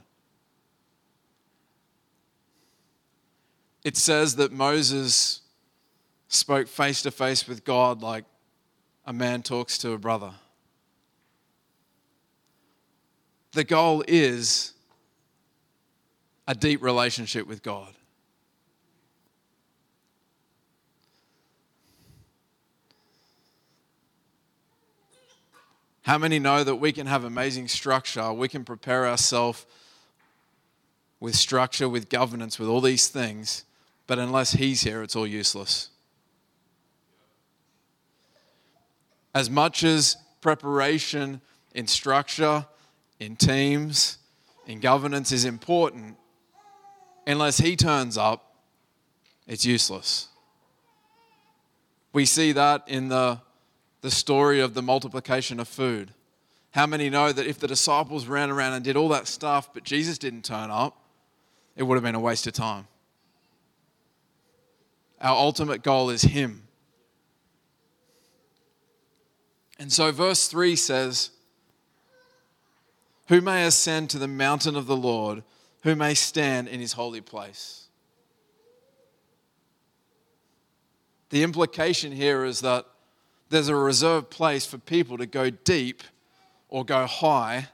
It 3.83 3.97
says 3.97 4.37
that 4.37 4.53
Moses 4.53 5.41
spoke 6.29 6.69
face 6.69 7.03
to 7.03 7.11
face 7.11 7.47
with 7.47 7.65
God 7.65 8.03
like 8.03 8.25
a 9.07 9.13
man 9.13 9.43
talks 9.43 9.79
to 9.79 9.93
a 9.93 9.99
brother. 9.99 10.33
The 13.53 13.65
goal 13.65 14.05
is 14.07 14.75
a 16.47 16.55
deep 16.55 16.83
relationship 16.83 17.47
with 17.47 17.63
God. 17.63 17.95
How 26.07 26.19
many 26.19 26.39
know 26.39 26.65
that 26.65 26.77
we 26.77 26.93
can 26.93 27.07
have 27.07 27.25
amazing 27.25 27.69
structure? 27.69 28.33
We 28.33 28.49
can 28.49 28.65
prepare 28.65 29.07
ourselves 29.07 29.67
with 31.21 31.35
structure, 31.35 31.89
with 31.89 32.09
governance, 32.09 32.59
with 32.59 32.69
all 32.69 32.81
these 32.81 33.09
things, 33.09 33.65
but 34.07 34.19
unless 34.19 34.53
He's 34.53 34.83
here, 34.83 35.03
it's 35.03 35.15
all 35.15 35.27
useless. 35.27 35.91
as 39.37 39.51
much 39.51 39.85
as 39.85 40.17
preparation 40.41 41.43
in 41.75 41.87
structure, 41.87 42.65
in 43.21 43.37
teams, 43.37 44.17
in 44.67 44.81
governance 44.81 45.31
is 45.31 45.45
important, 45.45 46.17
unless 47.27 47.59
he 47.59 47.77
turns 47.77 48.17
up, 48.17 48.55
it's 49.47 49.67
useless. 49.67 50.29
We 52.15 52.25
see 52.25 52.53
that 52.53 52.85
in 52.87 53.09
the, 53.09 53.39
the 54.07 54.11
story 54.13 54.61
of 54.61 54.73
the 54.73 54.83
multiplication 54.83 55.59
of 55.59 55.67
food. 55.67 56.13
How 56.71 56.87
many 56.87 57.11
know 57.11 57.33
that 57.33 57.45
if 57.45 57.59
the 57.59 57.67
disciples 57.67 58.27
ran 58.27 58.51
around 58.51 58.75
and 58.75 58.85
did 58.85 58.97
all 58.97 59.09
that 59.09 59.27
stuff, 59.27 59.75
but 59.75 59.83
Jesus 59.83 60.17
didn't 60.17 60.45
turn 60.45 60.71
up, 60.71 60.97
it 61.75 61.83
would 61.83 61.97
have 61.97 62.05
been 62.05 62.15
a 62.15 62.21
waste 62.21 62.47
of 62.47 62.53
time? 62.53 62.87
Our 65.21 65.35
ultimate 65.35 65.83
goal 65.83 66.11
is 66.11 66.23
Him. 66.23 66.63
And 69.77 69.93
so, 69.93 70.13
verse 70.13 70.47
3 70.47 70.77
says, 70.77 71.31
Who 73.27 73.41
may 73.41 73.67
ascend 73.67 74.11
to 74.11 74.21
the 74.21 74.29
mountain 74.29 74.77
of 74.77 74.87
the 74.87 74.97
Lord? 74.97 75.43
Who 75.83 75.97
may 75.97 76.15
stand 76.15 76.69
in 76.69 76.79
his 76.79 76.93
holy 76.93 77.23
place? 77.23 77.89
The 81.31 81.43
implication 81.43 82.13
here 82.13 82.45
is 82.45 82.61
that 82.61 82.87
there's 83.49 83.69
a 83.69 83.77
reserved 83.77 84.31
place 84.31 84.67
for 84.67 84.79
people 84.79 85.19
to 85.19 85.27
go 85.27 85.51
deep 85.51 86.03
or 86.69 86.85
go 86.85 87.07
high 87.07 87.69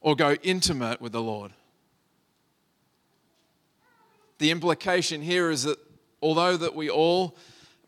or 0.00 0.14
go 0.16 0.34
intimate 0.42 1.00
with 1.00 1.12
the 1.12 1.22
Lord. 1.22 1.52
The 4.38 4.50
implication 4.50 5.22
here 5.22 5.50
is 5.50 5.64
that 5.64 5.78
although 6.20 6.56
that 6.56 6.74
we 6.74 6.90
all 6.90 7.36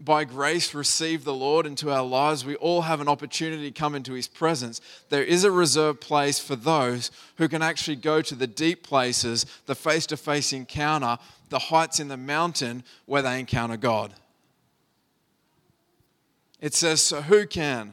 by 0.00 0.24
grace 0.24 0.74
receive 0.74 1.24
the 1.24 1.34
Lord 1.34 1.66
into 1.66 1.90
our 1.90 2.04
lives, 2.04 2.44
we 2.44 2.56
all 2.56 2.82
have 2.82 3.00
an 3.00 3.08
opportunity 3.08 3.70
to 3.70 3.78
come 3.78 3.94
into 3.94 4.12
His 4.12 4.26
presence. 4.26 4.80
There 5.08 5.22
is 5.22 5.44
a 5.44 5.50
reserved 5.50 6.00
place 6.00 6.38
for 6.38 6.56
those 6.56 7.10
who 7.36 7.48
can 7.48 7.62
actually 7.62 7.96
go 7.96 8.20
to 8.22 8.34
the 8.34 8.46
deep 8.46 8.82
places, 8.82 9.46
the 9.66 9.74
face 9.74 10.06
to 10.06 10.16
face 10.16 10.52
encounter, 10.52 11.18
the 11.48 11.58
heights 11.58 12.00
in 12.00 12.08
the 12.08 12.16
mountain 12.16 12.82
where 13.06 13.22
they 13.22 13.38
encounter 13.38 13.76
God. 13.76 14.12
It 16.64 16.72
says, 16.72 17.02
So 17.02 17.20
who 17.20 17.46
can 17.46 17.92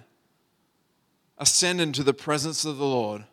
ascend 1.37 1.81
into 1.81 2.03
the 2.03 2.13
presence 2.13 2.63
of 2.63 2.77
the 2.77 2.85
Lord? 2.85 3.25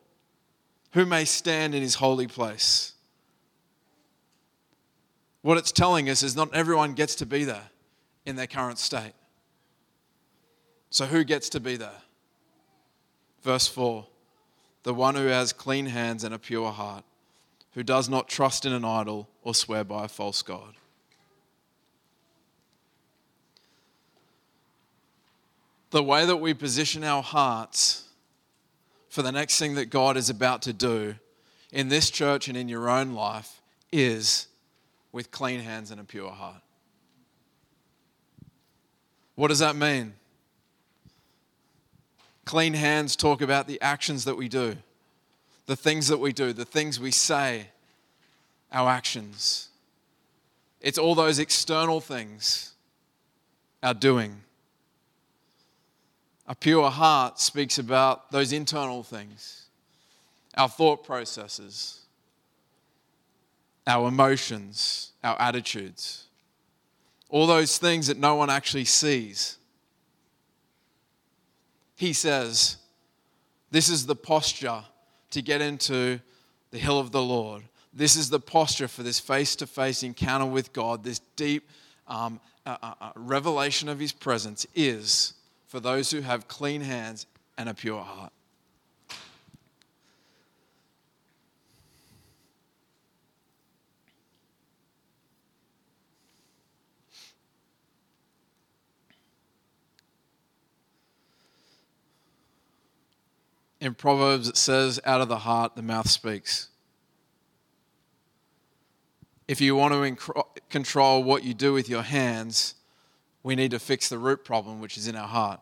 Who 0.95 1.07
may 1.07 1.25
stand 1.25 1.77
in 1.77 1.81
His 1.81 1.95
holy 1.95 2.27
place? 2.27 2.95
What 5.43 5.57
it's 5.57 5.71
telling 5.71 6.11
us 6.11 6.25
is 6.25 6.35
not 6.35 6.53
everyone 6.53 6.95
gets 6.95 7.15
to 7.15 7.25
be 7.25 7.45
there 7.45 7.71
in 8.27 8.35
their 8.35 8.49
current 8.49 8.81
state. 8.81 9.13
So, 10.91 11.07
who 11.07 11.23
gets 11.23 11.49
to 11.51 11.61
be 11.61 11.77
there? 11.77 12.03
Verse 13.45 13.69
4 13.69 14.09
The 14.83 14.93
one 14.93 15.15
who 15.15 15.27
has 15.27 15.53
clean 15.53 15.87
hands 15.87 16.25
and 16.25 16.35
a 16.35 16.39
pure 16.41 16.73
heart, 16.73 17.05
who 17.75 17.85
does 17.85 18.09
not 18.09 18.27
trust 18.27 18.67
in 18.67 18.73
an 18.73 18.85
idol 18.85 19.29
or 19.45 19.55
swear 19.55 19.85
by 19.85 20.07
a 20.07 20.09
false 20.09 20.43
God. 20.43 20.75
The 25.91 26.03
way 26.03 26.27
that 26.27 26.37
we 26.37 26.55
position 26.55 27.03
our 27.03 27.23
hearts 27.23 28.05
for 29.09 29.23
the 29.23 29.33
next 29.33 29.59
thing 29.59 29.75
that 29.77 29.87
God 29.87 30.17
is 30.17 30.29
about 30.29 30.63
to 30.63 30.73
do 30.73 31.15
in 31.73 31.89
this 31.89 32.11
church 32.11 32.49
and 32.49 32.57
in 32.57 32.69
your 32.69 32.89
own 32.89 33.15
life 33.15 33.61
is 33.91 34.47
with 35.13 35.31
clean 35.31 35.61
hands 35.61 35.91
and 35.91 36.01
a 36.01 36.05
pure 36.05 36.31
heart. 36.31 36.63
What 39.35 39.49
does 39.49 39.61
that 39.61 39.77
mean? 39.77 40.15
Clean 42.45 42.75
hands 42.75 43.15
talk 43.17 43.41
about 43.41 43.67
the 43.67 43.81
actions 43.81 44.25
that 44.25 44.37
we 44.37 44.49
do, 44.49 44.77
the 45.67 45.77
things 45.77 46.09
that 46.09 46.19
we 46.19 46.33
do, 46.33 46.53
the 46.53 46.65
things 46.65 46.99
we 46.99 47.11
say, 47.11 47.69
our 48.73 48.91
actions. 48.91 49.69
It's 50.81 50.99
all 50.99 51.15
those 51.15 51.39
external 51.39 52.01
things, 52.01 52.73
our 53.83 53.95
doing. 53.95 54.43
A 56.49 56.55
pure 56.55 56.91
heart 56.91 57.39
speaks 57.39 57.79
about 57.79 58.33
those 58.33 58.55
internal 58.55 59.03
things, 59.03 59.67
our 60.57 60.69
thought 60.69 61.05
processes, 61.05 62.01
our 63.87 64.09
emotions, 64.09 65.13
our 65.23 65.39
attitudes, 65.39 66.25
all 67.29 67.47
those 67.47 67.77
things 67.77 68.07
that 68.07 68.17
no 68.17 68.35
one 68.35 68.49
actually 68.49 68.87
sees. 68.87 69.59
He 71.97 72.15
says, 72.15 72.79
This 73.71 73.91
is 73.91 74.07
the 74.07 74.17
posture 74.17 74.85
to 75.33 75.43
get 75.43 75.61
into 75.61 76.19
the 76.71 76.79
hill 76.79 76.99
of 76.99 77.13
the 77.13 77.23
Lord. 77.23 77.65
This 77.93 78.17
is 78.17 78.31
the 78.31 78.41
posture 78.41 78.89
for 78.89 79.03
this 79.03 79.21
face 79.21 79.55
to 79.57 79.67
face 79.67 80.03
encounter 80.03 80.47
with 80.47 80.73
God, 80.73 81.05
this 81.05 81.21
deep 81.37 81.69
um, 82.07 82.41
uh, 82.65 82.77
uh, 82.83 82.95
uh, 83.03 83.11
revelation 83.17 83.91
of 83.91 83.99
His 83.99 84.13
presence 84.13 84.67
is 84.75 85.35
for 85.69 85.79
those 85.79 86.11
who 86.11 86.23
have 86.23 86.49
clean 86.49 86.81
hands 86.81 87.27
and 87.59 87.69
a 87.69 87.75
pure 87.75 88.03
heart. 88.03 88.33
In 103.81 103.95
Proverbs, 103.95 104.49
it 104.49 104.57
says, 104.57 104.99
out 105.05 105.21
of 105.21 105.29
the 105.29 105.39
heart, 105.39 105.77
the 105.77 105.83
mouth 105.83 106.11
speaks. 106.11 106.69
If 109.47 109.61
you 109.61 109.77
want 109.77 109.95
to 109.95 110.45
control 110.69 111.23
what 111.23 111.45
you 111.45 111.55
do 111.55 111.73
with 111.73 111.89
your 111.89 112.03
hands, 112.03 112.75
we 113.43 113.55
need 113.55 113.71
to 113.71 113.79
fix 113.79 114.09
the 114.09 114.19
root 114.19 114.45
problem, 114.45 114.81
which 114.81 114.97
is 114.97 115.09
in 115.09 115.17
our 115.17 115.29
heart. 115.29 115.61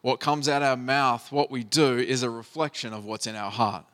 What 0.00 0.20
comes 0.20 0.48
out 0.48 0.62
our 0.62 0.76
mouth, 0.76 1.32
what 1.32 1.50
we 1.50 1.64
do, 1.64 1.96
is 1.96 2.22
a 2.22 2.30
reflection 2.30 2.92
of 2.92 3.04
what's 3.04 3.26
in 3.26 3.36
our 3.36 3.50
heart. 3.50 3.86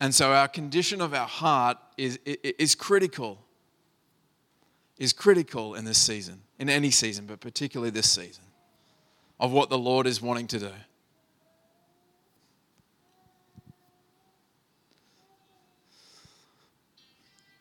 And 0.00 0.14
so 0.14 0.32
our 0.32 0.48
condition 0.48 1.00
of 1.00 1.12
our 1.12 1.26
heart 1.26 1.76
is, 1.96 2.18
is 2.24 2.74
critical 2.74 3.38
is 4.98 5.12
critical 5.12 5.74
in 5.74 5.84
this 5.84 5.98
season, 5.98 6.42
in 6.58 6.68
any 6.68 6.90
season, 6.90 7.26
but 7.26 7.40
particularly 7.40 7.90
this 7.90 8.10
season, 8.10 8.44
of 9.38 9.52
what 9.52 9.70
the 9.70 9.78
Lord 9.78 10.06
is 10.06 10.20
wanting 10.20 10.48
to 10.48 10.58
do. 10.58 10.72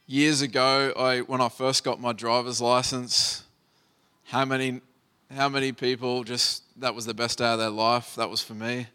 Years 0.09 0.41
ago, 0.41 0.93
I, 0.95 1.19
when 1.19 1.41
I 1.41 1.49
first 1.49 1.83
got 1.83 1.99
my 1.99 2.13
driver's 2.13 2.61
license, 2.61 3.43
how 4.23 4.45
many, 4.45 4.79
how 5.35 5.49
many 5.49 5.73
people 5.73 6.23
just, 6.23 6.63
that 6.79 6.95
was 6.95 7.05
the 7.05 7.13
best 7.13 7.39
day 7.39 7.51
of 7.51 7.59
their 7.59 7.69
life? 7.69 8.15
That 8.15 8.29
was 8.29 8.41
for 8.41 8.53
me. 8.53 8.87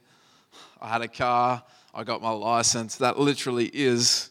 I 0.80 0.88
had 0.88 1.02
a 1.02 1.08
car, 1.08 1.62
I 1.94 2.02
got 2.04 2.22
my 2.22 2.30
license. 2.30 2.96
That 2.96 3.18
literally 3.18 3.70
is, 3.74 4.30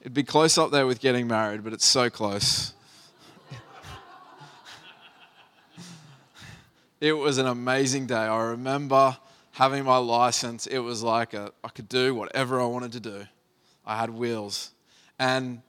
it'd 0.00 0.12
be 0.12 0.24
close 0.24 0.58
up 0.58 0.72
there 0.72 0.84
with 0.84 0.98
getting 0.98 1.28
married, 1.28 1.62
but 1.62 1.72
it's 1.72 1.86
so 1.86 2.10
close. 2.10 2.74
It 7.00 7.12
was 7.12 7.38
an 7.38 7.46
amazing 7.46 8.08
day. 8.08 8.16
I 8.16 8.42
remember 8.46 9.16
having 9.52 9.84
my 9.84 9.98
license. 9.98 10.66
It 10.66 10.80
was 10.80 11.04
like 11.04 11.34
a, 11.34 11.52
I 11.62 11.68
could 11.68 11.88
do 11.88 12.16
whatever 12.16 12.60
I 12.60 12.66
wanted 12.66 12.90
to 12.92 13.00
do. 13.00 13.26
I 13.86 13.96
had 13.96 14.10
wheels. 14.10 14.72
And 15.18 15.62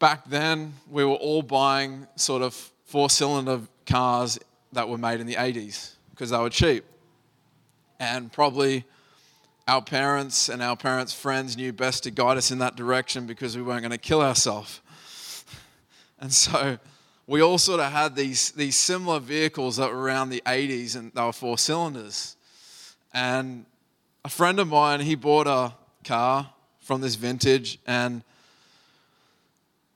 back 0.00 0.28
then, 0.28 0.72
we 0.90 1.04
were 1.04 1.14
all 1.14 1.42
buying 1.42 2.08
sort 2.16 2.42
of 2.42 2.54
four 2.86 3.08
cylinder 3.08 3.60
cars 3.86 4.40
that 4.72 4.88
were 4.88 4.98
made 4.98 5.20
in 5.20 5.26
the 5.26 5.34
80s 5.34 5.92
because 6.10 6.30
they 6.30 6.38
were 6.38 6.50
cheap. 6.50 6.84
And 8.00 8.32
probably 8.32 8.84
our 9.68 9.82
parents 9.82 10.48
and 10.48 10.62
our 10.62 10.76
parents' 10.76 11.12
friends 11.12 11.56
knew 11.56 11.72
best 11.72 12.02
to 12.04 12.10
guide 12.10 12.38
us 12.38 12.50
in 12.50 12.58
that 12.58 12.74
direction 12.74 13.26
because 13.26 13.56
we 13.56 13.62
weren't 13.62 13.82
going 13.82 13.92
to 13.92 13.98
kill 13.98 14.20
ourselves. 14.20 14.80
And 16.22 16.30
so 16.30 16.78
we 17.26 17.40
all 17.40 17.56
sort 17.56 17.80
of 17.80 17.92
had 17.92 18.14
these, 18.14 18.50
these 18.50 18.76
similar 18.76 19.20
vehicles 19.20 19.78
that 19.78 19.90
were 19.90 19.98
around 19.98 20.28
the 20.28 20.42
80s 20.44 20.94
and 20.94 21.10
they 21.14 21.22
were 21.22 21.32
four 21.32 21.56
cylinders. 21.56 22.36
And 23.14 23.64
a 24.22 24.28
friend 24.28 24.60
of 24.60 24.68
mine, 24.68 25.00
he 25.00 25.14
bought 25.14 25.46
a 25.46 25.72
car 26.04 26.50
from 26.78 27.00
this 27.00 27.14
vintage 27.14 27.78
and 27.86 28.22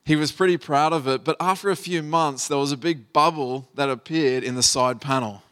he 0.05 0.17
was 0.17 0.33
pretty 0.33 0.57
proud 0.59 0.93
of 0.93 1.09
it. 1.09 1.25
But 1.25 1.37
after 1.41 1.71
a 1.71 1.77
few 1.77 2.03
months, 2.03 2.49
there 2.49 2.59
was 2.59 2.73
a 2.73 2.77
big 2.77 3.13
bubble 3.13 3.69
that 3.75 3.89
appeared 3.89 4.45
in 4.45 4.55
the 4.55 4.63
side 4.63 5.01
panel. 5.01 5.43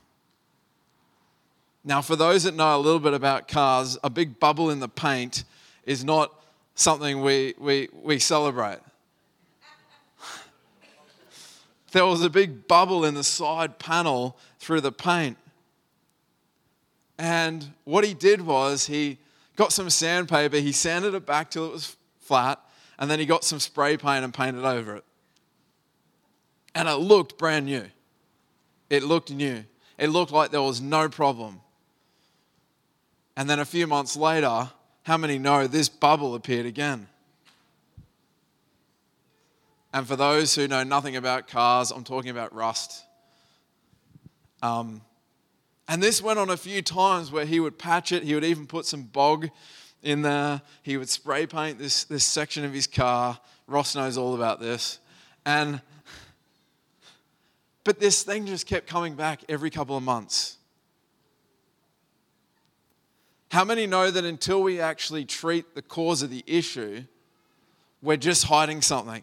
Now, 1.85 2.01
for 2.01 2.15
those 2.15 2.45
that 2.45 2.55
know 2.55 2.77
a 2.77 2.79
little 2.79 3.01
bit 3.01 3.15
about 3.15 3.49
cars, 3.49 3.99
a 4.05 4.11
big 4.11 4.39
bubble 4.39 4.71
in 4.71 4.79
the 4.79 4.89
paint 4.89 5.45
is 5.85 6.05
not 6.05 6.33
something 6.75 7.23
we, 7.23 7.55
we, 7.59 7.89
we 7.93 8.19
celebrate 8.19 8.79
there 11.93 12.07
was 12.07 12.23
a 12.23 12.31
big 12.31 12.67
bubble 12.69 13.05
in 13.05 13.15
the 13.15 13.25
side 13.25 13.79
panel 13.79 14.37
through 14.59 14.81
the 14.81 14.93
paint. 14.93 15.37
And 17.19 17.73
what 17.85 18.05
he 18.05 18.15
did 18.15 18.41
was 18.41 18.87
he 18.87 19.19
got 19.57 19.73
some 19.73 19.91
sandpaper, 19.91 20.59
he 20.59 20.73
sanded 20.73 21.15
it 21.15 21.27
back 21.27 21.51
till 21.51 21.67
it 21.67 21.73
was 21.73 21.97
flat, 22.21 22.61
and 22.99 23.11
then 23.11 23.19
he 23.19 23.27
got 23.27 23.45
some 23.45 23.61
spray 23.61 23.97
paint 23.97 24.25
and 24.25 24.33
painted 24.33 24.65
over 24.65 24.97
it. 24.97 25.05
And 26.75 26.89
it 26.89 26.95
looked 26.95 27.39
brand 27.39 27.67
new. 27.67 27.85
It 28.89 29.03
looked 29.03 29.31
new. 29.31 29.65
It 29.99 30.09
looked 30.09 30.33
like 30.33 30.51
there 30.51 30.63
was 30.63 30.81
no 30.81 31.09
problem. 31.09 31.61
And 33.37 33.49
then 33.49 33.59
a 33.59 33.65
few 33.65 33.87
months 33.87 34.17
later, 34.17 34.71
how 35.05 35.17
many 35.17 35.39
know 35.39 35.67
this 35.67 35.89
bubble 35.89 36.35
appeared 36.35 36.67
again? 36.67 37.09
And 39.93 40.07
for 40.07 40.17
those 40.17 40.55
who 40.55 40.69
know 40.69 40.85
nothing 40.85 41.17
about 41.17 41.49
cars, 41.49 41.91
I'm 41.91 42.05
talking 42.05 42.31
about 42.31 42.55
rust. 42.55 43.05
Um, 44.63 45.03
and 45.89 46.03
this 46.03 46.23
went 46.23 46.39
on 46.39 46.49
a 46.49 46.57
few 46.57 46.81
times 46.81 47.31
where 47.31 47.45
he 47.45 47.61
would 47.61 47.79
patch 47.79 48.13
it, 48.13 48.23
he 48.23 48.35
would 48.35 48.45
even 48.45 48.67
put 48.67 48.87
some 48.87 49.03
bog 49.03 49.51
in 50.03 50.23
there, 50.23 50.63
he 50.83 50.97
would 50.97 51.09
spray 51.09 51.47
paint 51.47 51.79
this, 51.79 52.05
this 52.05 52.25
section 52.25 52.65
of 52.65 52.73
his 52.73 52.87
car. 52.87 53.39
Ross 53.67 53.95
knows 53.95 54.19
all 54.19 54.35
about 54.35 54.61
this. 54.61 54.99
And 55.47 55.81
but 57.85 57.99
this 57.99 58.23
thing 58.23 58.47
just 58.47 58.67
kept 58.67 58.87
coming 58.87 59.15
back 59.15 59.41
every 59.49 59.71
couple 59.71 59.97
of 59.97 60.03
months. 60.03 60.57
How 63.51 63.65
many 63.65 63.87
know 63.87 64.11
that 64.11 64.25
until 64.25 64.63
we 64.63 64.81
actually 64.81 65.25
treat 65.25 65.75
the 65.75 65.83
cause 65.83 66.23
of 66.23 66.31
the 66.31 66.45
issue, 66.47 67.05
we're 68.01 68.17
just 68.17 68.45
hiding 68.45 68.83
something? 68.83 69.23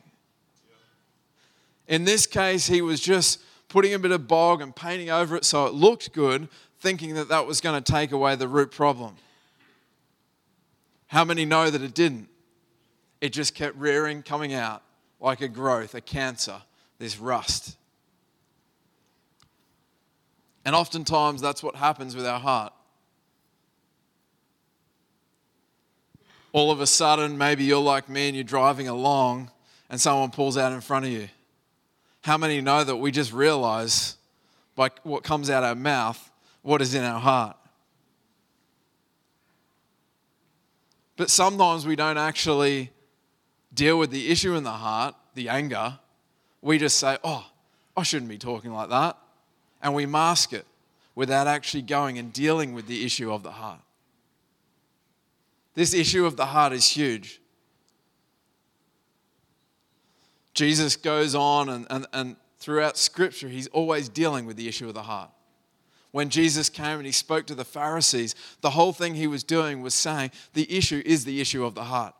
In 1.87 2.03
this 2.03 2.27
case, 2.27 2.67
he 2.67 2.81
was 2.81 2.99
just 2.99 3.41
putting 3.69 3.93
a 3.93 3.99
bit 3.99 4.11
of 4.11 4.27
bog 4.27 4.61
and 4.61 4.75
painting 4.75 5.09
over 5.09 5.35
it 5.35 5.45
so 5.45 5.65
it 5.65 5.73
looked 5.73 6.13
good, 6.13 6.47
thinking 6.79 7.15
that 7.15 7.29
that 7.29 7.47
was 7.47 7.61
going 7.61 7.81
to 7.81 7.91
take 7.91 8.11
away 8.11 8.35
the 8.35 8.47
root 8.47 8.71
problem. 8.71 9.15
How 11.09 11.25
many 11.25 11.43
know 11.43 11.69
that 11.71 11.81
it 11.81 11.95
didn't? 11.95 12.29
It 13.19 13.33
just 13.33 13.55
kept 13.55 13.75
rearing, 13.75 14.21
coming 14.21 14.53
out 14.53 14.83
like 15.19 15.41
a 15.41 15.47
growth, 15.47 15.95
a 15.95 16.01
cancer, 16.01 16.61
this 16.99 17.19
rust. 17.19 17.75
And 20.63 20.75
oftentimes 20.75 21.41
that's 21.41 21.63
what 21.63 21.75
happens 21.75 22.15
with 22.15 22.27
our 22.27 22.39
heart. 22.39 22.73
All 26.51 26.69
of 26.69 26.79
a 26.79 26.87
sudden, 26.87 27.39
maybe 27.39 27.63
you're 27.63 27.81
like 27.81 28.07
me 28.07 28.27
and 28.27 28.35
you're 28.35 28.43
driving 28.43 28.87
along 28.87 29.49
and 29.89 29.99
someone 29.99 30.29
pulls 30.29 30.57
out 30.57 30.71
in 30.71 30.81
front 30.81 31.05
of 31.05 31.11
you. 31.11 31.27
How 32.21 32.37
many 32.37 32.61
know 32.61 32.83
that 32.83 32.97
we 32.97 33.09
just 33.09 33.33
realize 33.33 34.15
by 34.75 34.91
what 35.01 35.23
comes 35.23 35.49
out 35.49 35.63
our 35.63 35.73
mouth 35.73 36.31
what 36.61 36.83
is 36.83 36.93
in 36.93 37.03
our 37.03 37.19
heart? 37.19 37.57
But 41.19 41.29
sometimes 41.29 41.85
we 41.85 41.97
don't 41.97 42.17
actually 42.17 42.91
deal 43.73 43.99
with 43.99 44.09
the 44.09 44.31
issue 44.31 44.55
in 44.55 44.63
the 44.63 44.71
heart, 44.71 45.15
the 45.33 45.49
anger. 45.49 45.99
We 46.61 46.77
just 46.77 46.97
say, 46.97 47.17
oh, 47.25 47.45
I 47.97 48.03
shouldn't 48.03 48.29
be 48.29 48.37
talking 48.37 48.71
like 48.71 48.87
that. 48.87 49.17
And 49.83 49.93
we 49.93 50.05
mask 50.05 50.53
it 50.53 50.65
without 51.15 51.45
actually 51.45 51.81
going 51.81 52.17
and 52.17 52.31
dealing 52.31 52.73
with 52.73 52.87
the 52.87 53.03
issue 53.03 53.33
of 53.33 53.43
the 53.43 53.51
heart. 53.51 53.81
This 55.73 55.93
issue 55.93 56.25
of 56.25 56.37
the 56.37 56.45
heart 56.45 56.71
is 56.71 56.87
huge. 56.87 57.41
Jesus 60.53 60.95
goes 60.95 61.35
on, 61.35 61.67
and, 61.67 61.85
and, 61.89 62.07
and 62.13 62.35
throughout 62.59 62.97
Scripture, 62.97 63.49
he's 63.49 63.67
always 63.67 64.07
dealing 64.07 64.45
with 64.45 64.55
the 64.55 64.69
issue 64.69 64.87
of 64.87 64.93
the 64.93 65.03
heart. 65.03 65.31
When 66.11 66.29
Jesus 66.29 66.69
came 66.69 66.97
and 66.97 67.05
he 67.05 67.11
spoke 67.11 67.45
to 67.47 67.55
the 67.55 67.65
Pharisees, 67.65 68.33
the 68.61 68.71
whole 68.71 68.93
thing 68.93 69.15
he 69.15 69.27
was 69.27 69.43
doing 69.43 69.81
was 69.81 69.93
saying 69.93 70.31
the 70.53 70.71
issue 70.75 71.03
is 71.05 71.23
the 71.23 71.39
issue 71.39 71.63
of 71.63 71.75
the 71.75 71.83
heart. 71.83 72.15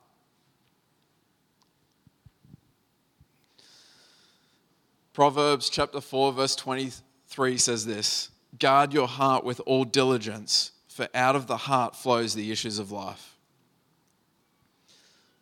Proverbs 5.14 5.70
chapter 5.70 6.00
4, 6.00 6.34
verse 6.34 6.56
23 6.56 7.58
says 7.58 7.86
this 7.86 8.30
Guard 8.60 8.94
your 8.94 9.08
heart 9.08 9.44
with 9.44 9.60
all 9.66 9.84
diligence, 9.84 10.72
for 10.88 11.08
out 11.16 11.36
of 11.36 11.48
the 11.48 11.58
heart 11.58 11.96
flows 11.96 12.36
the 12.36 12.52
issues 12.52 12.78
of 12.78 12.92
life. 12.92 13.36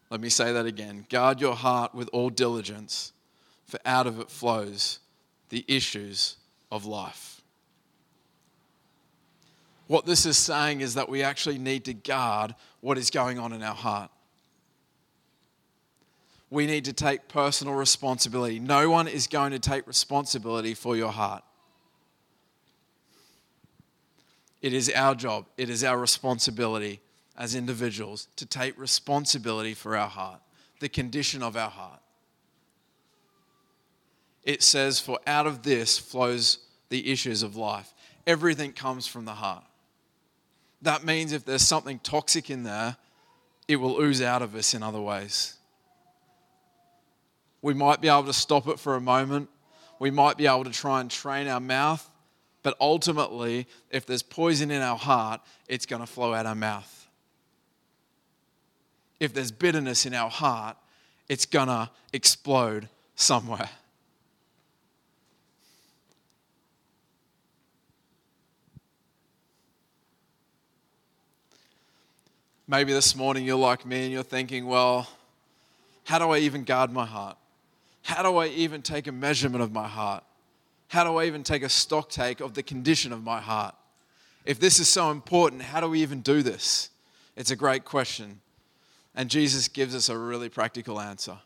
Let 0.10 0.22
me 0.22 0.30
say 0.30 0.54
that 0.54 0.66
again. 0.66 1.06
Guard 1.10 1.42
your 1.42 1.56
heart 1.56 1.94
with 1.94 2.10
all 2.14 2.30
diligence, 2.30 3.12
for 3.66 3.80
out 3.86 4.08
of 4.08 4.20
it 4.22 4.32
flows 4.32 5.00
the 5.50 5.66
issues 5.68 6.38
of 6.72 6.86
life. 6.86 7.27
What 9.88 10.06
this 10.06 10.26
is 10.26 10.38
saying 10.38 10.82
is 10.82 10.96
that 10.96 11.10
we 11.10 11.24
actually 11.24 11.58
need 11.58 11.86
to 11.86 11.94
guard 11.94 12.54
what 12.82 12.98
is 12.98 13.10
going 13.10 13.40
on 13.40 13.54
in 13.54 13.64
our 13.64 13.76
heart 13.76 14.12
we 16.50 16.66
need 16.66 16.86
to 16.86 16.94
take 16.94 17.28
personal 17.28 17.74
responsibility. 17.74 18.60
No 18.60 18.90
one 18.90 19.08
is 19.08 19.28
going 19.28 19.52
to 19.52 19.60
take 19.60 19.86
responsibility 19.86 20.74
for 20.74 20.96
your 20.96 21.12
heart. 21.12 21.44
It 24.62 24.74
is 24.74 24.92
our 24.96 25.14
job, 25.14 25.46
it 25.58 25.70
is 25.70 25.84
our 25.84 25.98
responsibility 25.98 27.00
as 27.38 27.54
individuals 27.54 28.28
to 28.38 28.46
take 28.46 28.78
responsibility 28.80 29.74
for 29.74 29.96
our 29.96 30.08
heart, 30.08 30.42
the 30.80 30.90
condition 30.90 31.44
of 31.44 31.56
our 31.56 31.70
heart. 31.70 32.00
It 34.44 34.64
says, 34.64 35.00
For 35.00 35.20
out 35.28 35.46
of 35.46 35.64
this 35.64 35.98
flows 35.98 36.60
the 36.90 37.12
issues 37.12 37.44
of 37.44 37.56
life. 37.56 37.94
Everything 38.26 38.72
comes 38.72 39.06
from 39.06 39.26
the 39.26 39.34
heart. 39.34 39.64
That 40.82 41.04
means 41.04 41.32
if 41.32 41.46
there's 41.46 41.64
something 41.64 42.00
toxic 42.00 42.50
in 42.50 42.64
there, 42.64 42.98
it 43.68 43.78
will 43.78 44.00
ooze 44.00 44.22
out 44.22 44.42
of 44.42 44.56
us 44.56 44.74
in 44.74 44.84
other 44.84 45.02
ways. 45.02 45.56
We 47.62 47.74
might 47.74 48.02
be 48.02 48.08
able 48.08 48.26
to 48.26 48.34
stop 48.34 48.68
it 48.68 48.80
for 48.80 48.96
a 48.96 49.02
moment. 49.02 49.50
We 50.00 50.12
might 50.12 50.38
be 50.38 50.46
able 50.46 50.64
to 50.64 50.72
try 50.72 51.02
and 51.02 51.10
train 51.10 51.48
our 51.48 51.60
mouth. 51.60 52.08
But 52.64 52.76
ultimately, 52.80 53.68
if 53.90 54.06
there's 54.06 54.24
poison 54.24 54.72
in 54.72 54.82
our 54.82 54.98
heart, 54.98 55.42
it's 55.68 55.86
going 55.86 56.02
to 56.02 56.06
flow 56.06 56.34
out 56.34 56.46
our 56.46 56.56
mouth. 56.56 57.08
If 59.20 59.34
there's 59.34 59.52
bitterness 59.52 60.06
in 60.06 60.14
our 60.14 60.30
heart, 60.30 60.78
it's 61.28 61.46
going 61.46 61.68
to 61.68 61.90
explode 62.14 62.90
somewhere. 63.16 63.70
Maybe 72.70 72.92
this 72.92 73.16
morning 73.16 73.46
you're 73.46 73.56
like 73.56 73.86
me 73.86 74.04
and 74.04 74.12
you're 74.12 74.24
thinking, 74.24 74.66
well, 74.66 75.08
how 76.04 76.20
do 76.20 76.32
I 76.32 76.40
even 76.40 76.66
guard 76.66 76.92
my 76.92 77.06
heart? 77.06 77.38
How 78.04 78.22
do 78.24 78.36
I 78.36 78.48
even 78.48 78.82
take 78.82 79.08
a 79.08 79.12
measurement 79.14 79.64
of 79.64 79.72
my 79.72 79.88
heart? 79.88 80.26
How 80.90 81.06
do 81.06 81.16
I 81.16 81.26
even 81.26 81.44
take 81.44 81.64
a 81.64 81.70
stock 81.70 82.10
take 82.10 82.42
of 82.42 82.56
the 82.56 82.64
condition 82.64 83.14
of 83.14 83.24
my 83.24 83.40
heart? 83.40 83.74
If 84.44 84.60
this 84.60 84.80
is 84.80 84.90
so 84.90 85.12
important, 85.12 85.62
how 85.62 85.80
do 85.80 85.90
we 85.90 86.02
even 86.02 86.20
do 86.20 86.42
this? 86.42 86.90
It's 87.38 87.52
a 87.52 87.56
great 87.56 87.86
question. 87.86 88.42
And 89.16 89.30
Jesus 89.30 89.70
gives 89.70 89.96
us 89.96 90.10
a 90.10 90.18
really 90.18 90.50
practical 90.50 91.00
answer. 91.00 91.38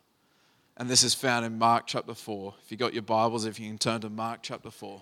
And 0.77 0.89
this 0.89 1.03
is 1.03 1.13
found 1.13 1.45
in 1.45 1.59
Mark 1.59 1.83
chapter 1.85 2.15
4. 2.15 2.55
If 2.63 2.71
you 2.71 2.77
got 2.77 2.93
your 2.93 3.03
Bibles, 3.03 3.45
if 3.45 3.59
you 3.59 3.67
can 3.67 3.77
turn 3.77 4.01
to 4.01 4.09
Mark 4.09 4.39
chapter 4.41 4.71
4. 4.71 5.01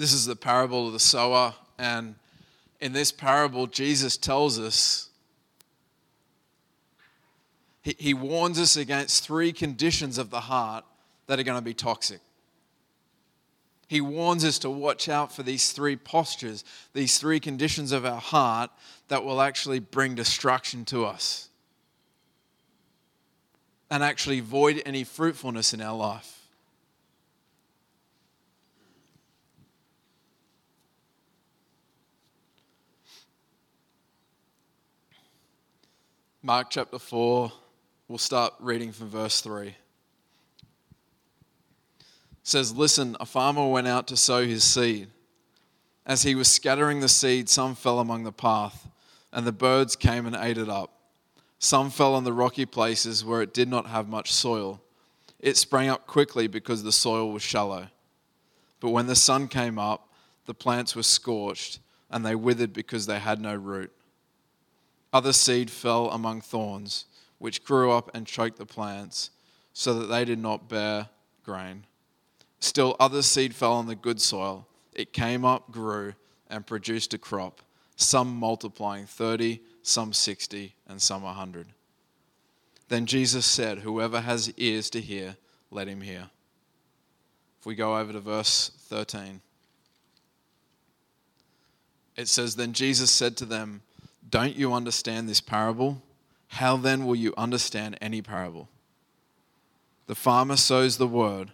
This 0.00 0.14
is 0.14 0.24
the 0.24 0.34
parable 0.34 0.86
of 0.86 0.94
the 0.94 0.98
sower. 0.98 1.52
And 1.78 2.14
in 2.80 2.94
this 2.94 3.12
parable, 3.12 3.66
Jesus 3.66 4.16
tells 4.16 4.58
us, 4.58 5.10
he, 7.82 7.94
he 7.98 8.14
warns 8.14 8.58
us 8.58 8.78
against 8.78 9.22
three 9.22 9.52
conditions 9.52 10.16
of 10.16 10.30
the 10.30 10.40
heart 10.40 10.86
that 11.26 11.38
are 11.38 11.42
going 11.42 11.58
to 11.58 11.62
be 11.62 11.74
toxic. 11.74 12.20
He 13.88 14.00
warns 14.00 14.42
us 14.42 14.58
to 14.60 14.70
watch 14.70 15.10
out 15.10 15.34
for 15.34 15.42
these 15.42 15.70
three 15.70 15.96
postures, 15.96 16.64
these 16.94 17.18
three 17.18 17.38
conditions 17.38 17.92
of 17.92 18.06
our 18.06 18.22
heart 18.22 18.70
that 19.08 19.22
will 19.22 19.42
actually 19.42 19.80
bring 19.80 20.14
destruction 20.14 20.86
to 20.86 21.04
us 21.04 21.50
and 23.90 24.02
actually 24.02 24.40
void 24.40 24.80
any 24.86 25.04
fruitfulness 25.04 25.74
in 25.74 25.82
our 25.82 25.94
life. 25.94 26.39
Mark 36.42 36.70
chapter 36.70 36.98
4, 36.98 37.52
we'll 38.08 38.16
start 38.16 38.54
reading 38.60 38.92
from 38.92 39.10
verse 39.10 39.42
3. 39.42 39.66
It 39.66 39.76
says, 42.42 42.74
Listen, 42.74 43.14
a 43.20 43.26
farmer 43.26 43.68
went 43.68 43.86
out 43.86 44.06
to 44.06 44.16
sow 44.16 44.46
his 44.46 44.64
seed. 44.64 45.08
As 46.06 46.22
he 46.22 46.34
was 46.34 46.48
scattering 46.48 47.00
the 47.00 47.10
seed, 47.10 47.50
some 47.50 47.74
fell 47.74 47.98
among 47.98 48.24
the 48.24 48.32
path, 48.32 48.88
and 49.34 49.46
the 49.46 49.52
birds 49.52 49.96
came 49.96 50.24
and 50.24 50.34
ate 50.34 50.56
it 50.56 50.70
up. 50.70 50.94
Some 51.58 51.90
fell 51.90 52.14
on 52.14 52.24
the 52.24 52.32
rocky 52.32 52.64
places 52.64 53.22
where 53.22 53.42
it 53.42 53.52
did 53.52 53.68
not 53.68 53.88
have 53.88 54.08
much 54.08 54.32
soil. 54.32 54.80
It 55.40 55.58
sprang 55.58 55.90
up 55.90 56.06
quickly 56.06 56.46
because 56.46 56.82
the 56.82 56.90
soil 56.90 57.30
was 57.32 57.42
shallow. 57.42 57.88
But 58.80 58.92
when 58.92 59.08
the 59.08 59.14
sun 59.14 59.46
came 59.46 59.78
up, 59.78 60.08
the 60.46 60.54
plants 60.54 60.96
were 60.96 61.02
scorched, 61.02 61.80
and 62.10 62.24
they 62.24 62.34
withered 62.34 62.72
because 62.72 63.04
they 63.04 63.18
had 63.18 63.42
no 63.42 63.54
root. 63.54 63.92
Other 65.12 65.32
seed 65.32 65.70
fell 65.70 66.10
among 66.10 66.40
thorns, 66.40 67.06
which 67.38 67.64
grew 67.64 67.90
up 67.90 68.10
and 68.14 68.26
choked 68.26 68.58
the 68.58 68.66
plants, 68.66 69.30
so 69.72 69.94
that 69.94 70.06
they 70.06 70.24
did 70.24 70.38
not 70.38 70.68
bear 70.68 71.08
grain. 71.44 71.84
Still, 72.60 72.96
other 73.00 73.22
seed 73.22 73.54
fell 73.54 73.72
on 73.72 73.86
the 73.86 73.94
good 73.94 74.20
soil. 74.20 74.66
It 74.92 75.12
came 75.12 75.44
up, 75.44 75.70
grew, 75.72 76.14
and 76.48 76.66
produced 76.66 77.14
a 77.14 77.18
crop, 77.18 77.62
some 77.96 78.36
multiplying 78.36 79.06
30, 79.06 79.60
some 79.82 80.12
60, 80.12 80.74
and 80.88 81.00
some 81.00 81.22
100. 81.22 81.68
Then 82.88 83.06
Jesus 83.06 83.46
said, 83.46 83.78
Whoever 83.78 84.20
has 84.20 84.52
ears 84.56 84.90
to 84.90 85.00
hear, 85.00 85.36
let 85.70 85.88
him 85.88 86.00
hear. 86.00 86.28
If 87.60 87.66
we 87.66 87.74
go 87.74 87.96
over 87.96 88.12
to 88.12 88.20
verse 88.20 88.70
13, 88.88 89.40
it 92.16 92.28
says, 92.28 92.56
Then 92.56 92.72
Jesus 92.72 93.10
said 93.10 93.36
to 93.38 93.44
them, 93.44 93.82
don't 94.30 94.56
you 94.56 94.72
understand 94.72 95.28
this 95.28 95.40
parable? 95.40 96.02
How 96.48 96.76
then 96.76 97.04
will 97.04 97.16
you 97.16 97.34
understand 97.36 97.98
any 98.00 98.22
parable? 98.22 98.68
The 100.06 100.14
farmer 100.14 100.56
sows 100.56 100.96
the 100.96 101.06
word. 101.06 101.52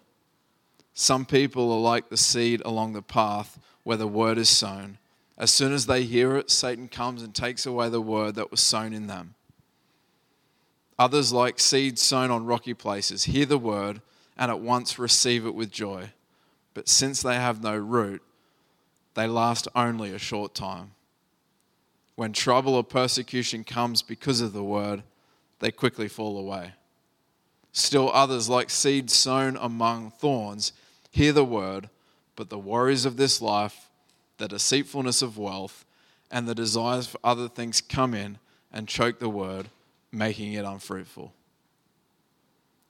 Some 0.94 1.26
people 1.26 1.72
are 1.72 1.80
like 1.80 2.08
the 2.08 2.16
seed 2.16 2.62
along 2.64 2.92
the 2.92 3.02
path 3.02 3.58
where 3.82 3.96
the 3.96 4.06
word 4.06 4.38
is 4.38 4.48
sown. 4.48 4.98
As 5.38 5.50
soon 5.50 5.72
as 5.72 5.86
they 5.86 6.04
hear 6.04 6.36
it, 6.36 6.50
Satan 6.50 6.88
comes 6.88 7.22
and 7.22 7.34
takes 7.34 7.66
away 7.66 7.88
the 7.88 8.00
word 8.00 8.34
that 8.36 8.50
was 8.50 8.60
sown 8.60 8.92
in 8.92 9.06
them. 9.06 9.34
Others, 10.98 11.32
like 11.32 11.60
seeds 11.60 12.00
sown 12.02 12.30
on 12.30 12.46
rocky 12.46 12.72
places, 12.72 13.24
hear 13.24 13.44
the 13.44 13.58
word 13.58 14.00
and 14.38 14.50
at 14.50 14.60
once 14.60 14.98
receive 14.98 15.44
it 15.44 15.54
with 15.54 15.70
joy. 15.70 16.10
But 16.72 16.88
since 16.88 17.20
they 17.20 17.34
have 17.34 17.62
no 17.62 17.76
root, 17.76 18.22
they 19.14 19.26
last 19.26 19.68
only 19.74 20.12
a 20.14 20.18
short 20.18 20.54
time 20.54 20.92
when 22.16 22.32
trouble 22.32 22.74
or 22.74 22.82
persecution 22.82 23.62
comes 23.62 24.02
because 24.02 24.40
of 24.40 24.52
the 24.52 24.64
word, 24.64 25.02
they 25.60 25.70
quickly 25.70 26.08
fall 26.08 26.38
away. 26.38 26.72
Still 27.72 28.10
others, 28.12 28.48
like 28.48 28.70
seeds 28.70 29.12
sown 29.12 29.56
among 29.56 30.10
thorns, 30.10 30.72
hear 31.10 31.32
the 31.32 31.44
word, 31.44 31.90
but 32.34 32.48
the 32.48 32.58
worries 32.58 33.04
of 33.04 33.18
this 33.18 33.40
life, 33.42 33.90
the 34.38 34.48
deceitfulness 34.48 35.20
of 35.22 35.38
wealth, 35.38 35.84
and 36.30 36.48
the 36.48 36.54
desires 36.54 37.06
for 37.06 37.18
other 37.22 37.48
things 37.48 37.80
come 37.80 38.14
in 38.14 38.38
and 38.72 38.88
choke 38.88 39.18
the 39.18 39.28
word, 39.28 39.68
making 40.10 40.54
it 40.54 40.64
unfruitful. 40.64 41.32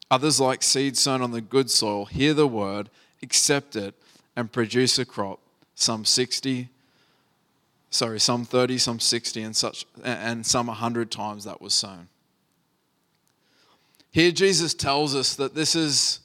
Others, 0.09 0.41
like 0.41 0.63
seeds 0.63 1.01
sown 1.01 1.21
on 1.21 1.33
the 1.33 1.41
good 1.41 1.69
soil, 1.69 2.05
hear 2.05 2.33
the 2.33 2.47
word, 2.47 2.91
accept 3.23 3.75
it, 3.75 3.95
and 4.37 4.53
produce 4.53 4.99
a 5.01 5.05
crop, 5.05 5.41
some 5.75 6.05
60, 6.05 6.69
sorry, 7.91 8.21
some 8.21 8.45
30, 8.45 8.79
some 8.79 9.01
60, 9.01 9.43
and 9.43 9.57
such, 9.57 9.87
and 10.05 10.45
some 10.45 10.67
100 10.67 11.11
times 11.11 11.45
that 11.45 11.61
was 11.61 11.75
sown. 11.75 12.09
Here, 14.11 14.31
Jesus 14.31 14.75
tells 14.75 15.15
us 15.15 15.35
that 15.37 15.55
this 15.55 15.75
is 15.75 16.21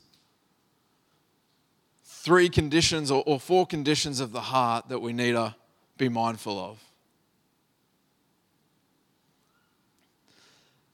three 2.06 2.50
conditions 2.50 3.12
or, 3.12 3.24
or 3.26 3.40
four 3.40 3.66
conditions 3.66 4.20
of 4.20 4.32
the 4.32 4.42
heart 4.42 4.90
that 4.90 5.00
we 5.00 5.12
need 5.12 5.34
to 5.34 5.56
be 5.98 6.08
mindful 6.08 6.58
of. 6.60 6.80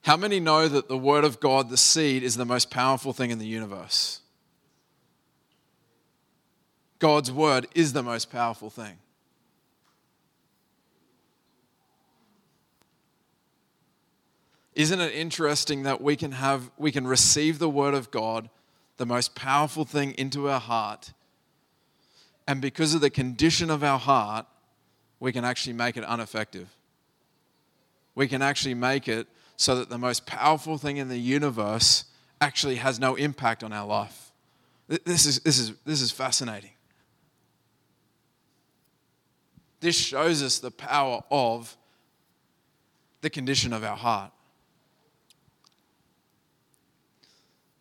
How 0.01 0.15
many 0.15 0.39
know 0.39 0.69
that 0.69 0.87
the 0.87 0.97
Word 0.97 1.25
of 1.25 1.41
God, 1.41 1.69
the 1.69 1.77
seed, 1.77 2.23
is 2.23 2.37
the 2.37 2.45
most 2.45 2.71
powerful 2.71 3.11
thing 3.11 3.29
in 3.29 3.39
the 3.39 3.45
universe? 3.45 4.21
God's 6.99 7.29
Word 7.29 7.67
is 7.75 7.91
the 7.91 8.03
most 8.03 8.31
powerful 8.31 8.69
thing. 8.69 8.97
Isn't 14.77 15.01
it 15.01 15.15
interesting 15.15 15.81
that 15.83 16.01
we 16.01 16.15
can 16.15 16.33
have 16.33 16.69
we 16.77 16.91
can 16.91 17.07
receive 17.07 17.57
the 17.57 17.67
word 17.67 17.95
of 17.95 18.11
God, 18.11 18.47
the 18.97 19.07
most 19.07 19.33
powerful 19.33 19.85
thing 19.85 20.13
into 20.19 20.47
our 20.51 20.59
heart, 20.59 21.13
and 22.47 22.61
because 22.61 22.93
of 22.93 23.01
the 23.01 23.09
condition 23.09 23.71
of 23.71 23.83
our 23.83 23.97
heart, 23.97 24.45
we 25.19 25.31
can 25.31 25.43
actually 25.43 25.73
make 25.73 25.97
it 25.97 26.03
ineffective. 26.07 26.69
We 28.13 28.27
can 28.27 28.43
actually 28.43 28.75
make 28.75 29.07
it 29.07 29.27
so 29.55 29.73
that 29.77 29.89
the 29.89 29.97
most 29.97 30.27
powerful 30.27 30.77
thing 30.77 30.97
in 30.97 31.09
the 31.09 31.17
universe 31.17 32.05
actually 32.39 32.75
has 32.75 32.99
no 32.99 33.15
impact 33.15 33.63
on 33.63 33.73
our 33.73 33.87
life. 33.87 34.31
This 34.87 35.25
is, 35.25 35.39
this 35.39 35.57
is, 35.57 35.73
this 35.85 36.01
is 36.03 36.11
fascinating. 36.11 36.69
This 39.79 39.95
shows 39.95 40.43
us 40.43 40.59
the 40.59 40.69
power 40.69 41.23
of 41.31 41.75
the 43.21 43.31
condition 43.31 43.73
of 43.73 43.83
our 43.83 43.97
heart. 43.97 44.31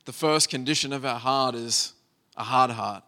The 0.06 0.12
first 0.12 0.48
condition 0.48 0.92
of 0.92 1.04
our 1.04 1.18
heart 1.18 1.56
is 1.56 1.92
a 2.36 2.44
hard 2.44 2.70
heart. 2.70 3.02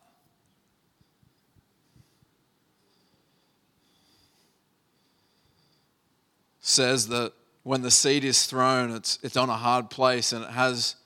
Says 6.60 7.06
that 7.08 7.32
when 7.62 7.82
the 7.82 7.90
seed 7.90 8.24
is 8.24 8.46
thrown, 8.46 8.90
it's, 8.90 9.20
it's 9.22 9.36
on 9.36 9.48
a 9.48 9.56
hard 9.56 9.90
place 9.90 10.32
and 10.32 10.44
it 10.44 10.50
has 10.50 10.96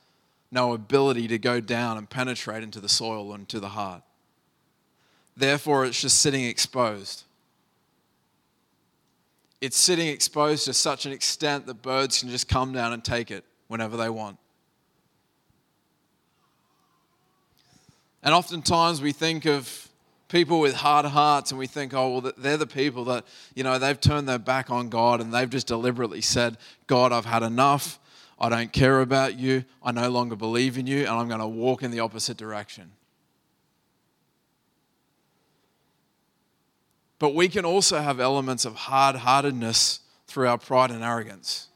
no 0.51 0.73
ability 0.73 1.29
to 1.29 1.39
go 1.39 1.61
down 1.61 1.99
and 1.99 2.09
penetrate 2.09 2.63
into 2.63 2.81
the 2.81 2.89
soil 2.89 3.35
and 3.35 3.47
to 3.51 3.61
the 3.61 3.69
heart. 3.69 4.03
Therefore, 5.37 5.85
it's 5.85 6.01
just 6.01 6.19
sitting 6.19 6.45
exposed. 6.45 7.25
It's 9.61 9.77
sitting 9.77 10.09
exposed 10.09 10.65
to 10.65 10.73
such 10.73 11.05
an 11.05 11.13
extent 11.13 11.67
that 11.67 11.83
birds 11.83 12.21
can 12.21 12.31
just 12.31 12.49
come 12.49 12.73
down 12.73 12.95
and 12.95 13.05
take 13.05 13.31
it 13.31 13.45
whenever 13.69 13.99
they 13.99 14.09
want. 14.09 14.39
And 18.23 18.35
oftentimes 18.35 19.03
we 19.03 19.13
think 19.13 19.47
of 19.47 19.89
people 20.29 20.61
with 20.61 20.75
hard 20.75 21.05
hearts 21.05 21.51
and 21.51 21.59
we 21.59 21.67
think, 21.67 21.93
oh, 21.93 22.19
well, 22.19 22.33
they're 22.39 22.57
the 22.57 22.67
people 22.67 23.05
that, 23.05 23.25
you 23.55 23.65
know, 23.65 23.79
they've 23.79 24.01
turned 24.01 24.29
their 24.29 24.39
back 24.39 24.71
on 24.71 24.89
God 24.89 25.21
and 25.21 25.33
they've 25.33 25.51
just 25.51 25.67
deliberately 25.67 26.21
said, 26.21 26.57
God, 26.87 27.13
I've 27.13 27.27
had 27.27 27.43
enough. 27.43 27.99
I 28.39 28.49
don't 28.49 28.73
care 28.73 29.01
about 29.01 29.39
you. 29.39 29.65
I 29.83 29.93
no 29.93 30.09
longer 30.09 30.37
believe 30.37 30.79
in 30.79 30.87
you 30.87 31.01
and 31.01 31.11
I'm 31.11 31.29
going 31.29 31.41
to 31.41 31.47
walk 31.47 31.83
in 31.83 31.91
the 31.91 32.01
opposite 32.01 32.37
direction. 32.37 32.93
But 37.19 37.35
we 37.35 37.49
can 37.49 37.65
also 37.65 38.01
have 38.01 38.19
elements 38.19 38.65
of 38.65 38.75
hard 38.75 39.17
heartedness 39.17 40.01
through 40.27 40.49
our 40.49 40.59
pride 40.59 40.91
and 40.91 41.05
arrogance. 41.05 41.69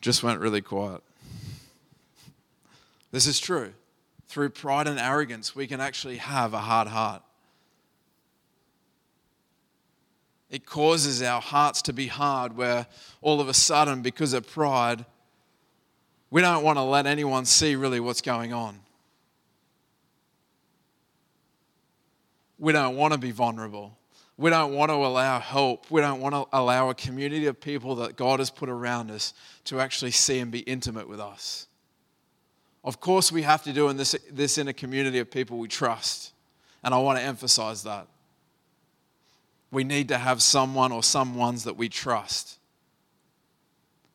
Just 0.00 0.22
went 0.22 0.40
really 0.40 0.60
quiet. 0.60 1.02
This 3.16 3.26
is 3.26 3.40
true. 3.40 3.72
Through 4.28 4.50
pride 4.50 4.86
and 4.86 4.98
arrogance, 4.98 5.56
we 5.56 5.66
can 5.66 5.80
actually 5.80 6.18
have 6.18 6.52
a 6.52 6.58
hard 6.58 6.86
heart. 6.86 7.22
It 10.50 10.66
causes 10.66 11.22
our 11.22 11.40
hearts 11.40 11.80
to 11.80 11.94
be 11.94 12.08
hard, 12.08 12.58
where 12.58 12.86
all 13.22 13.40
of 13.40 13.48
a 13.48 13.54
sudden, 13.54 14.02
because 14.02 14.34
of 14.34 14.46
pride, 14.46 15.06
we 16.30 16.42
don't 16.42 16.62
want 16.62 16.76
to 16.76 16.82
let 16.82 17.06
anyone 17.06 17.46
see 17.46 17.74
really 17.74 18.00
what's 18.00 18.20
going 18.20 18.52
on. 18.52 18.80
We 22.58 22.74
don't 22.74 22.96
want 22.96 23.14
to 23.14 23.18
be 23.18 23.30
vulnerable. 23.30 23.96
We 24.36 24.50
don't 24.50 24.74
want 24.74 24.90
to 24.90 24.96
allow 24.96 25.40
help. 25.40 25.90
We 25.90 26.02
don't 26.02 26.20
want 26.20 26.34
to 26.34 26.44
allow 26.52 26.90
a 26.90 26.94
community 26.94 27.46
of 27.46 27.62
people 27.62 27.94
that 27.94 28.16
God 28.16 28.40
has 28.40 28.50
put 28.50 28.68
around 28.68 29.10
us 29.10 29.32
to 29.64 29.80
actually 29.80 30.10
see 30.10 30.38
and 30.38 30.52
be 30.52 30.58
intimate 30.58 31.08
with 31.08 31.20
us. 31.20 31.66
Of 32.86 33.00
course, 33.00 33.32
we 33.32 33.42
have 33.42 33.64
to 33.64 33.72
do 33.72 33.92
this, 33.92 34.14
this 34.30 34.58
in 34.58 34.68
a 34.68 34.72
community 34.72 35.18
of 35.18 35.28
people 35.28 35.58
we 35.58 35.66
trust. 35.66 36.32
And 36.84 36.94
I 36.94 36.98
want 36.98 37.18
to 37.18 37.24
emphasize 37.24 37.82
that. 37.82 38.06
We 39.72 39.82
need 39.82 40.06
to 40.08 40.18
have 40.18 40.40
someone 40.40 40.92
or 40.92 41.02
some 41.02 41.34
ones 41.34 41.64
that 41.64 41.76
we 41.76 41.88
trust. 41.88 42.58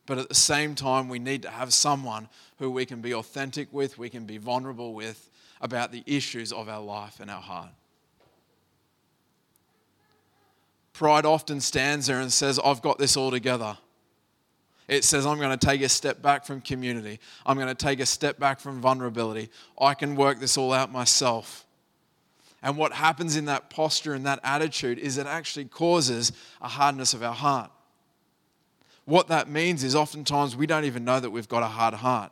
But 0.06 0.16
at 0.16 0.30
the 0.30 0.34
same 0.34 0.74
time, 0.74 1.10
we 1.10 1.18
need 1.18 1.42
to 1.42 1.50
have 1.50 1.74
someone 1.74 2.28
who 2.58 2.70
we 2.70 2.86
can 2.86 3.02
be 3.02 3.12
authentic 3.12 3.70
with, 3.72 3.98
we 3.98 4.08
can 4.08 4.24
be 4.24 4.38
vulnerable 4.38 4.94
with 4.94 5.28
about 5.60 5.92
the 5.92 6.02
issues 6.06 6.50
of 6.50 6.70
our 6.70 6.82
life 6.82 7.20
and 7.20 7.30
our 7.30 7.42
heart. 7.42 7.68
Pride 10.94 11.26
often 11.26 11.60
stands 11.60 12.06
there 12.06 12.20
and 12.20 12.32
says, 12.32 12.58
I've 12.64 12.80
got 12.80 12.98
this 12.98 13.18
all 13.18 13.30
together. 13.30 13.76
It 14.88 15.04
says, 15.04 15.26
I'm 15.26 15.38
going 15.38 15.56
to 15.56 15.66
take 15.66 15.80
a 15.82 15.88
step 15.88 16.20
back 16.22 16.44
from 16.44 16.60
community. 16.60 17.20
I'm 17.46 17.56
going 17.56 17.68
to 17.68 17.74
take 17.74 18.00
a 18.00 18.06
step 18.06 18.38
back 18.38 18.60
from 18.60 18.80
vulnerability. 18.80 19.48
I 19.80 19.94
can 19.94 20.16
work 20.16 20.40
this 20.40 20.58
all 20.58 20.72
out 20.72 20.90
myself. 20.90 21.64
And 22.62 22.76
what 22.76 22.92
happens 22.92 23.36
in 23.36 23.46
that 23.46 23.70
posture 23.70 24.14
and 24.14 24.26
that 24.26 24.40
attitude 24.44 24.98
is 24.98 25.18
it 25.18 25.26
actually 25.26 25.64
causes 25.66 26.32
a 26.60 26.68
hardness 26.68 27.14
of 27.14 27.22
our 27.22 27.34
heart. 27.34 27.70
What 29.04 29.28
that 29.28 29.48
means 29.48 29.82
is 29.82 29.96
oftentimes 29.96 30.54
we 30.54 30.66
don't 30.66 30.84
even 30.84 31.04
know 31.04 31.18
that 31.18 31.30
we've 31.30 31.48
got 31.48 31.62
a 31.62 31.68
hard 31.68 31.94
heart 31.94 32.30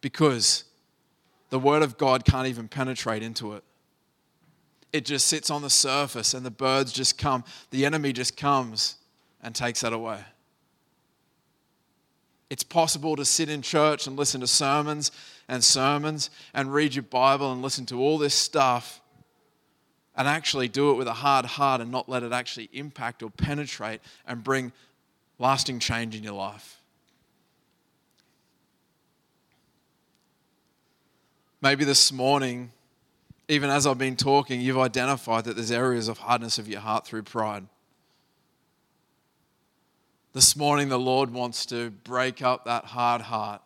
because 0.00 0.64
the 1.50 1.58
Word 1.58 1.82
of 1.82 1.98
God 1.98 2.24
can't 2.24 2.46
even 2.46 2.68
penetrate 2.68 3.22
into 3.22 3.54
it. 3.54 3.64
It 4.92 5.04
just 5.04 5.26
sits 5.26 5.50
on 5.50 5.62
the 5.62 5.70
surface 5.70 6.34
and 6.34 6.46
the 6.46 6.50
birds 6.50 6.92
just 6.92 7.18
come, 7.18 7.44
the 7.70 7.84
enemy 7.84 8.12
just 8.12 8.36
comes 8.36 8.96
and 9.42 9.54
takes 9.54 9.80
that 9.80 9.92
away. 9.92 10.20
It's 12.50 12.62
possible 12.62 13.14
to 13.16 13.24
sit 13.24 13.48
in 13.48 13.60
church 13.60 14.06
and 14.06 14.16
listen 14.16 14.40
to 14.40 14.46
sermons 14.46 15.10
and 15.48 15.62
sermons 15.62 16.30
and 16.54 16.72
read 16.72 16.94
your 16.94 17.02
Bible 17.02 17.52
and 17.52 17.60
listen 17.60 17.84
to 17.86 18.00
all 18.00 18.16
this 18.16 18.34
stuff 18.34 19.00
and 20.16 20.26
actually 20.26 20.68
do 20.68 20.90
it 20.90 20.94
with 20.94 21.06
a 21.06 21.12
hard 21.12 21.44
heart 21.44 21.80
and 21.80 21.92
not 21.92 22.08
let 22.08 22.22
it 22.22 22.32
actually 22.32 22.68
impact 22.72 23.22
or 23.22 23.30
penetrate 23.30 24.00
and 24.26 24.42
bring 24.42 24.72
lasting 25.38 25.78
change 25.78 26.16
in 26.16 26.22
your 26.22 26.32
life. 26.32 26.80
Maybe 31.60 31.84
this 31.84 32.12
morning, 32.12 32.72
even 33.48 33.68
as 33.68 33.86
I've 33.86 33.98
been 33.98 34.16
talking, 34.16 34.60
you've 34.60 34.78
identified 34.78 35.44
that 35.44 35.56
there's 35.56 35.70
areas 35.70 36.08
of 36.08 36.18
hardness 36.18 36.58
of 36.58 36.68
your 36.68 36.80
heart 36.80 37.06
through 37.06 37.24
pride. 37.24 37.66
This 40.38 40.54
morning, 40.54 40.88
the 40.88 41.00
Lord 41.00 41.32
wants 41.32 41.66
to 41.66 41.90
break 41.90 42.42
up 42.42 42.66
that 42.66 42.84
hard 42.84 43.22
heart. 43.22 43.60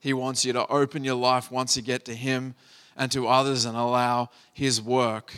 He 0.00 0.12
wants 0.12 0.44
you 0.44 0.52
to 0.52 0.66
open 0.66 1.02
your 1.02 1.14
life 1.14 1.50
once 1.50 1.78
you 1.78 1.82
get 1.82 2.04
to 2.04 2.14
Him 2.14 2.54
and 2.94 3.10
to 3.12 3.26
others 3.26 3.64
and 3.64 3.74
allow 3.74 4.28
His 4.52 4.82
work 4.82 5.32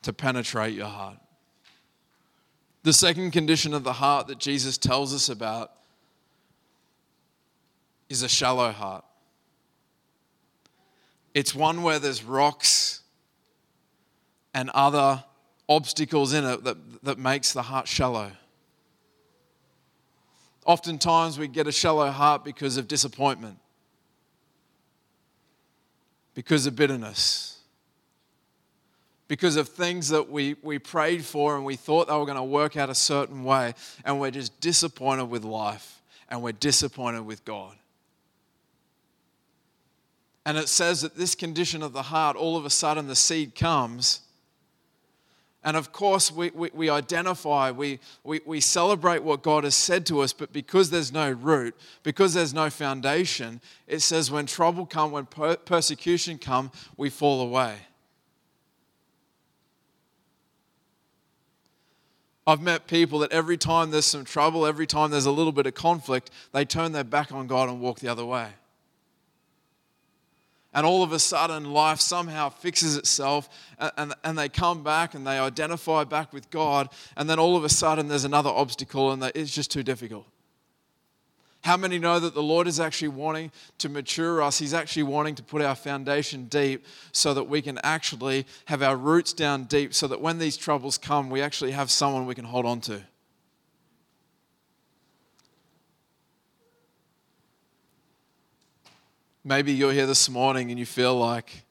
to 0.00 0.14
penetrate 0.14 0.72
your 0.72 0.86
heart. 0.86 1.18
The 2.82 2.94
second 2.94 3.32
condition 3.32 3.74
of 3.74 3.84
the 3.84 3.92
heart 3.92 4.28
that 4.28 4.38
Jesus 4.38 4.78
tells 4.78 5.12
us 5.12 5.28
about 5.28 5.72
is 8.08 8.22
a 8.22 8.30
shallow 8.30 8.72
heart. 8.72 9.04
It's 11.34 11.54
one 11.54 11.82
where 11.82 11.98
there's 11.98 12.24
rocks 12.24 13.02
and 14.54 14.70
other 14.70 15.22
obstacles 15.68 16.32
in 16.32 16.46
it 16.46 16.64
that, 16.64 16.78
that 17.02 17.18
makes 17.18 17.52
the 17.52 17.60
heart 17.60 17.86
shallow. 17.86 18.32
Oftentimes, 20.66 21.38
we 21.38 21.48
get 21.48 21.66
a 21.66 21.72
shallow 21.72 22.10
heart 22.10 22.44
because 22.44 22.76
of 22.76 22.86
disappointment, 22.86 23.58
because 26.34 26.66
of 26.66 26.76
bitterness, 26.76 27.58
because 29.26 29.56
of 29.56 29.68
things 29.68 30.08
that 30.08 30.30
we, 30.30 30.56
we 30.62 30.78
prayed 30.78 31.24
for 31.24 31.56
and 31.56 31.64
we 31.64 31.76
thought 31.76 32.08
they 32.08 32.14
were 32.14 32.26
going 32.26 32.36
to 32.36 32.42
work 32.42 32.76
out 32.76 32.90
a 32.90 32.94
certain 32.94 33.44
way, 33.44 33.74
and 34.04 34.20
we're 34.20 34.30
just 34.30 34.60
disappointed 34.60 35.26
with 35.26 35.44
life 35.44 36.02
and 36.28 36.42
we're 36.42 36.52
disappointed 36.52 37.22
with 37.22 37.44
God. 37.44 37.74
And 40.46 40.56
it 40.56 40.68
says 40.68 41.02
that 41.02 41.16
this 41.16 41.34
condition 41.34 41.82
of 41.82 41.92
the 41.92 42.02
heart, 42.02 42.36
all 42.36 42.56
of 42.56 42.64
a 42.64 42.70
sudden 42.70 43.06
the 43.06 43.16
seed 43.16 43.54
comes 43.54 44.22
And 45.62 45.76
of 45.76 45.92
course, 45.92 46.32
we, 46.32 46.50
we, 46.50 46.70
we, 46.72 46.88
identify, 46.88 47.70
we, 47.70 48.00
we, 48.24 48.40
we 48.46 48.60
celebrate 48.60 49.22
what 49.22 49.42
God 49.42 49.64
has 49.64 49.74
said 49.74 50.06
to 50.06 50.20
us, 50.20 50.32
but 50.32 50.52
because 50.52 50.88
there's 50.88 51.12
no 51.12 51.30
root, 51.30 51.76
because 52.02 52.32
there's 52.32 52.54
no 52.54 52.70
foundation, 52.70 53.60
it 53.86 54.00
says 54.00 54.30
when 54.30 54.46
trouble 54.46 54.86
come, 54.86 55.12
when 55.12 55.26
per- 55.26 55.56
persecution 55.56 56.38
come, 56.38 56.70
we 56.96 57.10
fall 57.10 57.42
away. 57.42 57.76
I've 62.46 62.62
met 62.62 62.86
people 62.86 63.18
that 63.18 63.30
every 63.30 63.58
time 63.58 63.90
there's 63.90 64.06
some 64.06 64.24
trouble, 64.24 64.64
every 64.64 64.86
time 64.86 65.10
there's 65.10 65.26
a 65.26 65.30
little 65.30 65.52
bit 65.52 65.66
of 65.66 65.74
conflict, 65.74 66.30
they 66.52 66.64
turn 66.64 66.92
their 66.92 67.04
back 67.04 67.32
on 67.32 67.46
God 67.46 67.68
and 67.68 67.80
walk 67.80 68.00
the 68.00 68.08
other 68.08 68.24
way 68.24 68.48
and 70.72 70.86
all 70.86 71.02
of 71.02 71.12
a 71.12 71.18
sudden 71.18 71.72
life 71.72 72.00
somehow 72.00 72.48
fixes 72.48 72.96
itself 72.96 73.48
and, 73.78 73.92
and, 73.96 74.14
and, 74.24 74.38
they 74.38 74.48
come 74.48 74.82
back 74.82 75.14
and 75.14 75.26
they 75.26 75.38
identify 75.38 76.04
back 76.04 76.32
with 76.32 76.50
god 76.50 76.88
and 77.16 77.28
then 77.28 77.38
all 77.38 77.56
of 77.56 77.64
a 77.64 77.68
sudden 77.68 78.08
there's 78.08 78.24
another 78.24 78.50
obstacle 78.50 79.10
and 79.12 79.22
it's 79.34 79.54
just 79.54 79.70
too 79.70 79.82
difficult. 79.82 80.26
How 81.62 81.76
many 81.76 81.98
know 81.98 82.18
that 82.18 82.34
the 82.34 82.42
lord 82.42 82.66
is 82.66 82.80
actually 82.80 83.08
wanting 83.08 83.52
to 83.78 83.88
mature 83.88 84.42
us? 84.42 84.58
He's 84.58 84.72
actually 84.72 85.02
wanting 85.02 85.34
to 85.34 85.42
put 85.42 85.60
our 85.60 85.74
foundation 85.74 86.46
deep 86.46 86.86
so 87.12 87.34
that 87.34 87.44
we 87.44 87.60
can 87.60 87.78
actually 87.82 88.46
have 88.66 88.82
our 88.82 88.96
roots 88.96 89.32
down 89.32 89.64
deep 89.64 89.92
so 89.92 90.06
that 90.06 90.20
when 90.20 90.38
these 90.38 90.56
troubles 90.56 90.96
come 90.96 91.30
we 91.30 91.42
actually 91.42 91.72
have 91.72 91.90
someone 91.90 92.26
we 92.26 92.34
can 92.34 92.46
hold 92.46 92.64
on 92.64 92.80
to 92.82 93.02
Maybe 99.50 99.72
you're 99.72 99.92
here 99.92 100.06
this 100.06 100.30
morning 100.30 100.70
and 100.70 100.78
you 100.78 100.86
feel 100.86 101.18
like 101.18 101.64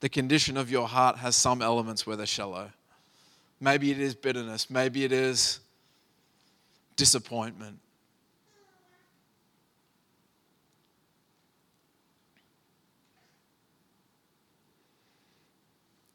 the 0.00 0.08
condition 0.08 0.56
of 0.56 0.72
your 0.72 0.88
heart 0.88 1.18
has 1.18 1.36
some 1.36 1.62
elements 1.62 2.04
where 2.04 2.16
they're 2.16 2.26
shallow. 2.26 2.72
Maybe 3.60 3.92
it 3.92 4.00
is 4.00 4.16
bitterness. 4.16 4.70
Maybe 4.70 5.04
it 5.04 5.12
is 5.12 5.60
disappointment. 6.96 7.78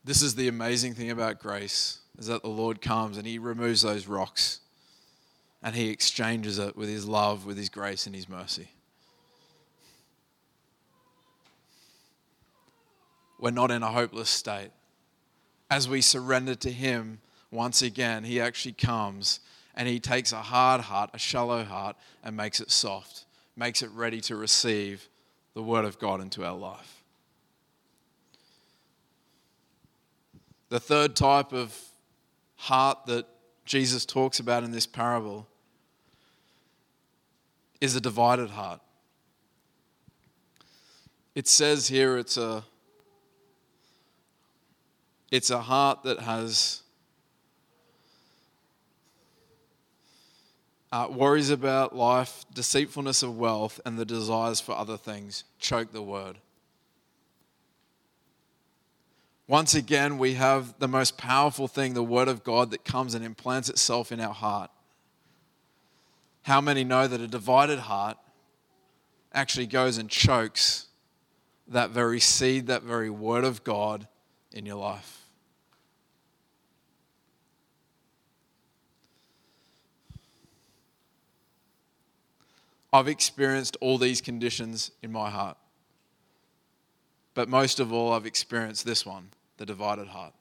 This 0.04 0.21
is 0.21 0.36
the 0.36 0.49
amazing 0.49 0.93
thing 0.93 1.10
about 1.10 1.39
grace 1.39 1.99
is 2.17 2.28
that 2.28 2.41
the 2.41 2.49
Lord 2.49 2.82
comes 2.82 3.17
and 3.17 3.26
he 3.26 3.38
removes 3.38 3.84
those 3.84 4.08
rocks 4.08 4.60
and 5.62 5.73
he 5.73 5.88
exchanges 5.88 6.60
it 6.60 6.76
with 6.76 6.89
his 6.89 7.06
love, 7.06 7.45
with 7.45 7.56
his 7.56 7.69
grace 7.69 8.06
and 8.06 8.13
his 8.13 8.28
mercy. 8.28 8.67
We're 13.39 13.52
not 13.52 13.72
in 13.72 13.84
a 13.84 13.91
hopeless 13.91 14.30
state. 14.30 14.72
As 15.69 15.89
we 15.89 16.02
surrender 16.02 16.56
to 16.56 16.72
Him 16.72 17.19
once 17.52 17.82
again, 17.82 18.24
He 18.24 18.39
actually 18.39 18.74
comes 18.74 19.39
and 19.76 19.88
He 19.88 20.00
takes 20.00 20.32
a 20.32 20.38
hard 20.38 20.82
heart, 20.82 21.10
a 21.13 21.17
shallow 21.17 21.63
heart, 21.63 21.96
and 22.24 22.38
makes 22.38 22.60
it 22.60 22.72
soft, 22.72 23.26
makes 23.56 23.82
it 23.82 23.89
ready 23.91 24.22
to 24.22 24.36
receive 24.36 25.08
the 25.54 25.63
Word 25.63 25.86
of 25.86 26.00
God 26.00 26.22
into 26.22 26.46
our 26.46 26.56
life. 26.56 27.04
The 30.69 30.80
third 30.80 31.15
type 31.15 31.54
of 31.54 31.78
heart 32.56 33.06
that 33.06 33.28
Jesus 33.65 34.06
talks 34.06 34.39
about 34.39 34.63
in 34.63 34.72
this 34.72 34.88
parable 34.88 35.48
is 37.80 37.96
a 37.96 38.02
divided 38.02 38.50
heart. 38.50 38.80
It 41.36 41.48
says 41.48 41.88
here 41.88 42.17
it's 42.17 42.38
a 42.38 42.63
it's 45.34 45.50
a 45.50 45.62
heart 45.62 46.04
that 46.04 46.19
has 46.19 46.84
uh, 50.91 51.08
worries 51.10 51.50
about 51.50 51.96
life, 51.96 52.46
deceitfulness 52.54 53.24
of 53.24 53.36
wealth, 53.36 53.82
and 53.84 53.98
the 53.98 54.06
desires 54.06 54.62
for 54.62 54.74
other 54.74 54.96
things 54.96 55.43
choke 55.58 55.91
the 55.91 56.04
word. 56.04 56.38
Once 59.48 59.74
again, 59.74 60.19
we 60.19 60.36
have 60.36 60.78
the 60.78 60.88
most 60.88 61.17
powerful 61.17 61.67
thing, 61.67 61.96
the 61.96 62.04
Word 62.04 62.28
of 62.28 62.43
God, 62.43 62.69
that 62.69 62.86
comes 62.86 63.15
and 63.15 63.26
implants 63.26 63.69
itself 63.69 64.12
in 64.12 64.19
our 64.19 64.34
heart. 64.34 64.69
How 66.43 66.62
many 66.62 66.84
know 66.84 67.08
that 67.08 67.19
a 67.19 67.28
divided 67.28 67.80
heart 67.80 68.17
actually 69.34 69.65
goes 69.65 69.98
and 69.98 70.10
chokes 70.10 70.86
that 71.67 71.89
very 71.89 72.19
seed, 72.19 72.67
that 72.67 72.84
very 72.84 73.10
Word 73.10 73.43
of 73.43 73.63
God 73.63 74.08
in 74.52 74.67
your 74.67 74.78
life? 74.78 75.23
I've 82.94 83.08
experienced 83.08 83.76
all 83.82 83.98
these 83.98 84.22
conditions 84.22 84.92
in 85.02 85.12
my 85.12 85.32
heart. 85.32 85.58
But 87.34 87.50
most 87.50 87.80
of 87.80 87.92
all, 87.92 88.14
I've 88.14 88.28
experienced 88.28 88.86
this 88.86 89.04
one 89.04 89.30
the 89.58 89.66
divided 89.66 90.08
heart. 90.08 90.34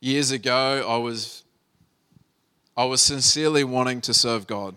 Years 0.00 0.30
ago, 0.30 0.84
I 0.88 0.96
was, 0.96 1.42
I 2.76 2.84
was 2.84 3.00
sincerely 3.00 3.64
wanting 3.64 4.00
to 4.02 4.14
serve 4.14 4.46
God. 4.46 4.76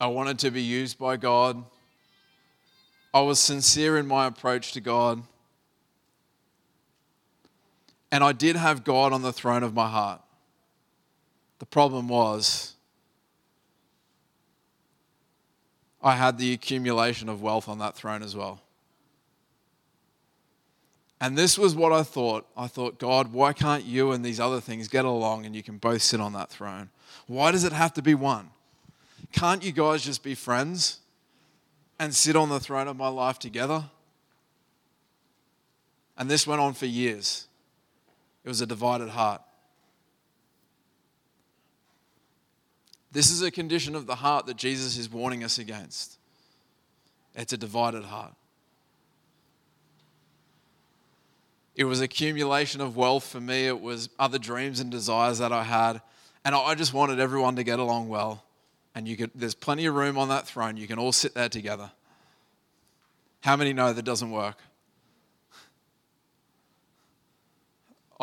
I 0.00 0.06
wanted 0.08 0.38
to 0.40 0.50
be 0.50 0.62
used 0.62 0.98
by 0.98 1.16
God. 1.16 1.64
I 3.14 3.20
was 3.20 3.38
sincere 3.38 3.96
in 3.96 4.06
my 4.06 4.26
approach 4.26 4.72
to 4.72 4.80
God. 4.80 5.22
And 8.14 8.22
I 8.22 8.30
did 8.30 8.54
have 8.54 8.84
God 8.84 9.12
on 9.12 9.22
the 9.22 9.32
throne 9.32 9.64
of 9.64 9.74
my 9.74 9.88
heart. 9.88 10.20
The 11.58 11.66
problem 11.66 12.06
was, 12.06 12.74
I 16.00 16.14
had 16.14 16.38
the 16.38 16.52
accumulation 16.52 17.28
of 17.28 17.42
wealth 17.42 17.68
on 17.68 17.80
that 17.80 17.96
throne 17.96 18.22
as 18.22 18.36
well. 18.36 18.62
And 21.20 21.36
this 21.36 21.58
was 21.58 21.74
what 21.74 21.90
I 21.90 22.04
thought. 22.04 22.46
I 22.56 22.68
thought, 22.68 23.00
God, 23.00 23.32
why 23.32 23.52
can't 23.52 23.84
you 23.84 24.12
and 24.12 24.24
these 24.24 24.38
other 24.38 24.60
things 24.60 24.86
get 24.86 25.04
along 25.04 25.44
and 25.44 25.56
you 25.56 25.64
can 25.64 25.78
both 25.78 26.02
sit 26.02 26.20
on 26.20 26.34
that 26.34 26.50
throne? 26.50 26.90
Why 27.26 27.50
does 27.50 27.64
it 27.64 27.72
have 27.72 27.94
to 27.94 28.02
be 28.02 28.14
one? 28.14 28.50
Can't 29.32 29.64
you 29.64 29.72
guys 29.72 30.04
just 30.04 30.22
be 30.22 30.36
friends 30.36 31.00
and 31.98 32.14
sit 32.14 32.36
on 32.36 32.48
the 32.48 32.60
throne 32.60 32.86
of 32.86 32.96
my 32.96 33.08
life 33.08 33.40
together? 33.40 33.86
And 36.16 36.30
this 36.30 36.46
went 36.46 36.60
on 36.60 36.74
for 36.74 36.86
years. 36.86 37.48
It 38.44 38.48
was 38.48 38.60
a 38.60 38.66
divided 38.66 39.08
heart. 39.08 39.42
This 43.10 43.30
is 43.30 43.42
a 43.42 43.50
condition 43.50 43.94
of 43.94 44.06
the 44.06 44.16
heart 44.16 44.46
that 44.46 44.56
Jesus 44.56 44.98
is 44.98 45.10
warning 45.10 45.44
us 45.44 45.58
against. 45.58 46.18
It's 47.34 47.52
a 47.52 47.56
divided 47.56 48.04
heart. 48.04 48.34
It 51.76 51.84
was 51.84 52.00
accumulation 52.00 52.80
of 52.80 52.96
wealth 52.96 53.26
for 53.26 53.40
me. 53.40 53.66
It 53.66 53.80
was 53.80 54.08
other 54.18 54.38
dreams 54.38 54.80
and 54.80 54.90
desires 54.90 55.38
that 55.38 55.52
I 55.52 55.64
had. 55.64 56.00
And 56.44 56.54
I 56.54 56.74
just 56.74 56.92
wanted 56.92 57.18
everyone 57.18 57.56
to 57.56 57.64
get 57.64 57.78
along 57.78 58.08
well. 58.08 58.44
And 58.94 59.08
you 59.08 59.16
could, 59.16 59.30
there's 59.34 59.54
plenty 59.54 59.86
of 59.86 59.94
room 59.94 60.18
on 60.18 60.28
that 60.28 60.46
throne. 60.46 60.76
You 60.76 60.86
can 60.86 60.98
all 60.98 61.10
sit 61.10 61.34
there 61.34 61.48
together. 61.48 61.90
How 63.40 63.56
many 63.56 63.72
know 63.72 63.92
that 63.92 64.04
doesn't 64.04 64.30
work? 64.30 64.58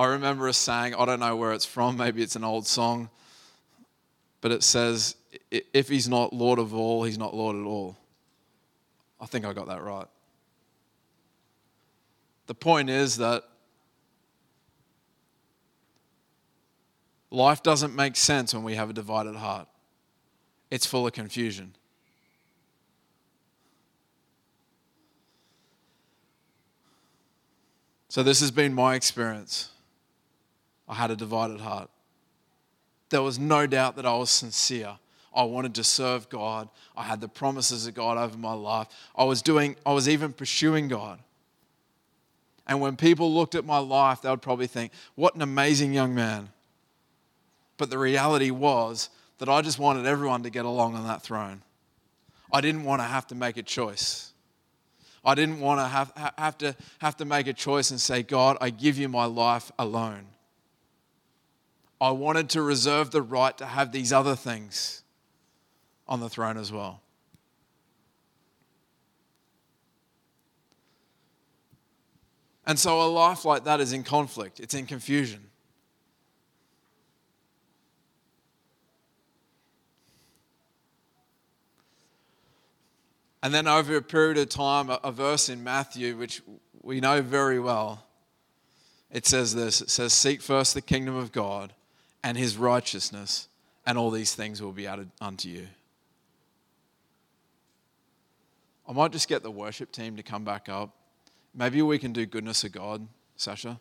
I 0.02 0.08
remember 0.08 0.48
a 0.48 0.54
saying, 0.54 0.96
I 0.96 1.06
don't 1.06 1.20
know 1.20 1.36
where 1.36 1.54
it's 1.54 1.64
from, 1.64 1.96
maybe 1.96 2.24
it's 2.24 2.36
an 2.36 2.44
old 2.44 2.66
song, 2.66 3.12
but 4.42 4.52
it 4.52 4.64
says, 4.64 5.16
if 5.52 5.90
he's 5.90 6.10
not 6.10 6.34
Lord 6.34 6.58
of 6.58 6.74
all, 6.74 7.04
he's 7.04 7.20
not 7.20 7.36
Lord 7.36 7.56
at 7.56 7.68
all. 7.68 7.96
I 9.20 9.28
think 9.28 9.46
I 9.46 9.54
got 9.54 9.68
that 9.68 9.84
right. 9.84 10.08
The 12.48 12.56
point 12.56 12.90
is 12.90 13.18
that 13.18 13.44
life 17.30 17.62
doesn't 17.62 17.96
make 17.96 18.16
sense 18.16 18.56
when 18.56 18.64
we 18.64 18.74
have 18.74 18.90
a 18.90 18.94
divided 18.94 19.36
heart, 19.36 19.68
it's 20.72 20.88
full 20.88 21.06
of 21.06 21.14
confusion. 21.14 21.76
So, 28.10 28.24
this 28.24 28.40
has 28.40 28.50
been 28.50 28.74
my 28.74 28.96
experience. 28.96 29.71
I 30.92 30.96
had 30.96 31.10
a 31.10 31.16
divided 31.16 31.62
heart. 31.62 31.90
There 33.10 33.22
was 33.22 33.40
no 33.40 33.66
doubt 33.66 33.96
that 33.96 34.06
I 34.06 34.14
was 34.14 34.30
sincere. 34.30 34.98
I 35.34 35.44
wanted 35.44 35.74
to 35.76 35.86
serve 35.86 36.28
God. 36.28 36.68
I 36.98 37.04
had 37.04 37.22
the 37.22 37.30
promises 37.30 37.88
of 37.88 37.94
God 37.94 38.18
over 38.18 38.38
my 38.38 38.52
life. 38.52 38.88
I 39.16 39.24
was 39.24 39.42
doing, 39.42 39.78
I 39.86 39.94
was 39.94 40.10
even 40.10 40.34
pursuing 40.34 40.90
God. 40.90 41.20
And 42.68 42.82
when 42.82 42.98
people 42.98 43.34
looked 43.34 43.56
at 43.56 43.64
my 43.64 43.78
life, 43.78 44.22
they 44.22 44.30
would 44.30 44.42
probably 44.42 44.68
think, 44.68 44.92
what 45.16 45.34
an 45.34 45.42
amazing 45.42 45.94
young 45.94 46.14
man. 46.14 46.50
But 47.78 47.90
the 47.90 47.98
reality 47.98 48.52
was 48.52 49.10
that 49.38 49.48
I 49.48 49.62
just 49.62 49.80
wanted 49.80 50.06
everyone 50.06 50.44
to 50.44 50.50
get 50.50 50.66
along 50.66 50.96
on 50.96 51.08
that 51.08 51.22
throne. 51.22 51.62
I 52.52 52.60
didn't 52.60 52.84
want 52.84 53.02
to 53.02 53.06
have 53.06 53.28
to 53.28 53.36
make 53.36 53.56
a 53.56 53.64
choice. 53.64 54.34
I 55.24 55.36
didn't 55.36 55.62
want 55.62 55.80
to 55.80 55.88
have, 55.88 56.34
have, 56.38 56.58
to 56.58 56.76
have 57.00 57.16
to 57.18 57.26
make 57.26 57.48
a 57.48 57.54
choice 57.54 57.92
and 57.92 58.00
say, 58.00 58.24
God, 58.24 58.58
I 58.60 58.72
give 58.72 58.98
you 58.98 59.08
my 59.08 59.26
life 59.26 59.72
alone. 59.80 60.26
I 62.02 62.10
wanted 62.10 62.50
to 62.50 62.64
reserve 62.64 63.12
the 63.12 63.22
right 63.22 63.56
to 63.60 63.66
have 63.68 63.92
these 63.92 64.12
other 64.12 64.36
things 64.36 65.04
on 66.08 66.20
the 66.20 66.30
throne 66.30 66.58
as 66.58 66.72
well. 66.72 67.00
And 72.66 72.80
so 72.80 73.04
a 73.04 73.06
life 73.06 73.46
like 73.46 73.66
that 73.66 73.80
is 73.80 73.94
in 73.94 74.04
conflict, 74.04 74.60
it's 74.60 74.74
in 74.74 74.88
confusion. 74.88 75.46
And 83.44 83.54
then 83.54 83.68
over 83.68 83.96
a 83.96 84.02
period 84.02 84.40
of 84.40 84.50
time, 84.50 84.90
a 84.90 85.12
verse 85.12 85.50
in 85.50 85.64
Matthew, 85.64 86.18
which 86.18 86.42
we 86.82 87.00
know 87.00 87.22
very 87.22 87.60
well, 87.60 88.06
it 89.12 89.28
says 89.28 89.54
this 89.54 89.82
it 89.82 89.92
says, 89.92 90.14
Seek 90.14 90.42
first 90.42 90.74
the 90.74 90.82
kingdom 90.82 91.16
of 91.16 91.32
God 91.32 91.74
and 92.24 92.38
his 92.38 92.58
righteousness, 92.58 93.48
and 93.86 93.98
all 93.98 94.12
these 94.12 94.36
things 94.36 94.62
will 94.62 94.72
be 94.72 94.88
added 94.88 95.10
unto 95.20 95.50
you. 95.50 95.68
I 98.88 98.94
might 98.94 99.12
just 99.12 99.28
get 99.28 99.44
the 99.44 99.52
worship 99.52 99.92
team 99.92 100.18
to 100.18 100.24
come 100.24 100.44
back 100.44 100.70
up. 100.70 100.96
Maybe 101.54 101.82
we 101.82 102.00
can 102.00 102.14
do 102.14 102.26
goodness 102.26 102.64
of 102.64 102.72
God, 102.72 103.08
Sasha. 103.38 103.80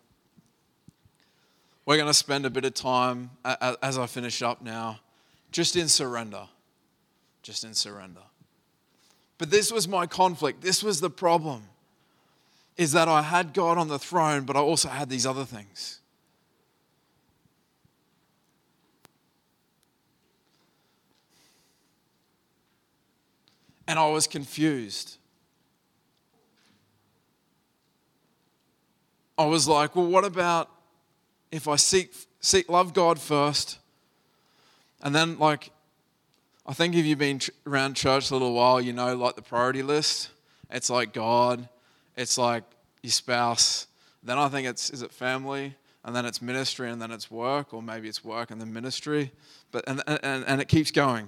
We're 1.85 1.97
going 1.97 2.07
to 2.07 2.13
spend 2.13 2.45
a 2.45 2.49
bit 2.49 2.65
of 2.65 2.73
time 2.73 3.31
as 3.43 3.97
I 3.97 4.05
finish 4.05 4.41
up 4.41 4.61
now, 4.61 4.99
just 5.51 5.75
in 5.75 5.87
surrender. 5.87 6.47
Just 7.43 7.63
in 7.63 7.73
surrender. 7.73 8.21
But 9.39 9.49
this 9.49 9.71
was 9.71 9.87
my 9.87 10.05
conflict. 10.05 10.61
This 10.61 10.83
was 10.83 11.01
the 11.01 11.09
problem. 11.09 11.63
Is 12.77 12.91
that 12.91 13.07
I 13.07 13.23
had 13.23 13.53
God 13.53 13.79
on 13.79 13.87
the 13.87 13.97
throne, 13.97 14.43
but 14.43 14.55
I 14.55 14.59
also 14.59 14.89
had 14.89 15.09
these 15.09 15.25
other 15.25 15.43
things. 15.43 16.00
And 23.91 23.99
I 23.99 24.07
was 24.07 24.25
confused. 24.25 25.17
I 29.37 29.43
was 29.43 29.67
like, 29.67 29.97
well, 29.97 30.07
what 30.07 30.23
about 30.23 30.69
if 31.51 31.67
I 31.67 31.75
seek, 31.75 32.13
seek 32.39 32.69
love 32.69 32.93
God 32.93 33.19
first, 33.19 33.79
and 35.01 35.13
then 35.13 35.37
like, 35.39 35.71
I 36.65 36.71
think 36.71 36.95
if 36.95 37.05
you've 37.05 37.19
been 37.19 37.41
around 37.67 37.97
church 37.97 38.31
a 38.31 38.33
little 38.33 38.53
while, 38.53 38.79
you 38.79 38.93
know, 38.93 39.13
like 39.13 39.35
the 39.35 39.41
priority 39.41 39.83
list. 39.83 40.29
It's 40.69 40.89
like 40.89 41.11
God, 41.11 41.67
it's 42.15 42.37
like 42.37 42.63
your 43.03 43.11
spouse. 43.11 43.87
Then 44.23 44.37
I 44.37 44.47
think 44.47 44.69
it's 44.69 44.89
is 44.89 45.01
it 45.01 45.11
family, 45.11 45.75
and 46.05 46.15
then 46.15 46.25
it's 46.25 46.41
ministry, 46.41 46.89
and 46.89 47.01
then 47.01 47.11
it's 47.11 47.29
work, 47.29 47.73
or 47.73 47.81
maybe 47.81 48.07
it's 48.07 48.23
work 48.23 48.51
and 48.51 48.61
then 48.61 48.71
ministry. 48.71 49.33
But 49.69 49.83
and 49.85 50.01
and, 50.07 50.45
and 50.47 50.61
it 50.61 50.69
keeps 50.69 50.91
going. 50.91 51.27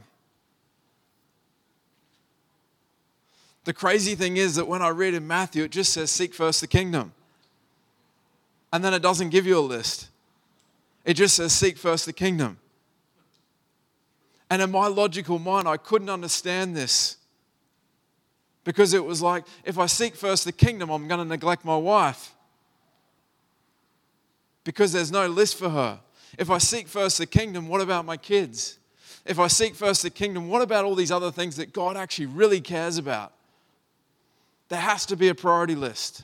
The 3.65 3.73
crazy 3.73 4.15
thing 4.15 4.37
is 4.37 4.55
that 4.55 4.67
when 4.67 4.81
I 4.81 4.89
read 4.89 5.13
in 5.13 5.25
Matthew, 5.25 5.63
it 5.63 5.71
just 5.71 5.93
says, 5.93 6.11
Seek 6.11 6.33
first 6.33 6.61
the 6.61 6.67
kingdom. 6.67 7.13
And 8.71 8.83
then 8.83 8.93
it 8.93 9.01
doesn't 9.01 9.29
give 9.29 9.45
you 9.45 9.57
a 9.57 9.61
list, 9.61 10.09
it 11.05 11.13
just 11.13 11.35
says, 11.35 11.53
Seek 11.53 11.77
first 11.77 12.05
the 12.05 12.13
kingdom. 12.13 12.57
And 14.49 14.61
in 14.61 14.69
my 14.69 14.87
logical 14.87 15.39
mind, 15.39 15.67
I 15.67 15.77
couldn't 15.77 16.09
understand 16.09 16.75
this. 16.75 17.17
Because 18.63 18.93
it 18.93 19.03
was 19.03 19.21
like, 19.21 19.45
if 19.65 19.77
I 19.77 19.87
seek 19.87 20.15
first 20.15 20.45
the 20.45 20.51
kingdom, 20.51 20.89
I'm 20.89 21.07
going 21.07 21.19
to 21.19 21.25
neglect 21.25 21.65
my 21.65 21.75
wife. 21.75 22.33
Because 24.63 24.93
there's 24.93 25.11
no 25.11 25.27
list 25.27 25.57
for 25.57 25.69
her. 25.69 25.99
If 26.37 26.49
I 26.49 26.59
seek 26.59 26.87
first 26.87 27.17
the 27.17 27.25
kingdom, 27.25 27.67
what 27.67 27.81
about 27.81 28.05
my 28.05 28.15
kids? 28.15 28.77
If 29.25 29.39
I 29.39 29.47
seek 29.47 29.75
first 29.75 30.03
the 30.03 30.09
kingdom, 30.09 30.47
what 30.49 30.61
about 30.61 30.85
all 30.85 30.95
these 30.95 31.11
other 31.11 31.31
things 31.31 31.55
that 31.57 31.73
God 31.73 31.97
actually 31.97 32.27
really 32.27 32.61
cares 32.61 32.97
about? 32.97 33.33
There 34.69 34.79
has 34.79 35.05
to 35.07 35.15
be 35.15 35.27
a 35.27 35.35
priority 35.35 35.75
list. 35.75 36.23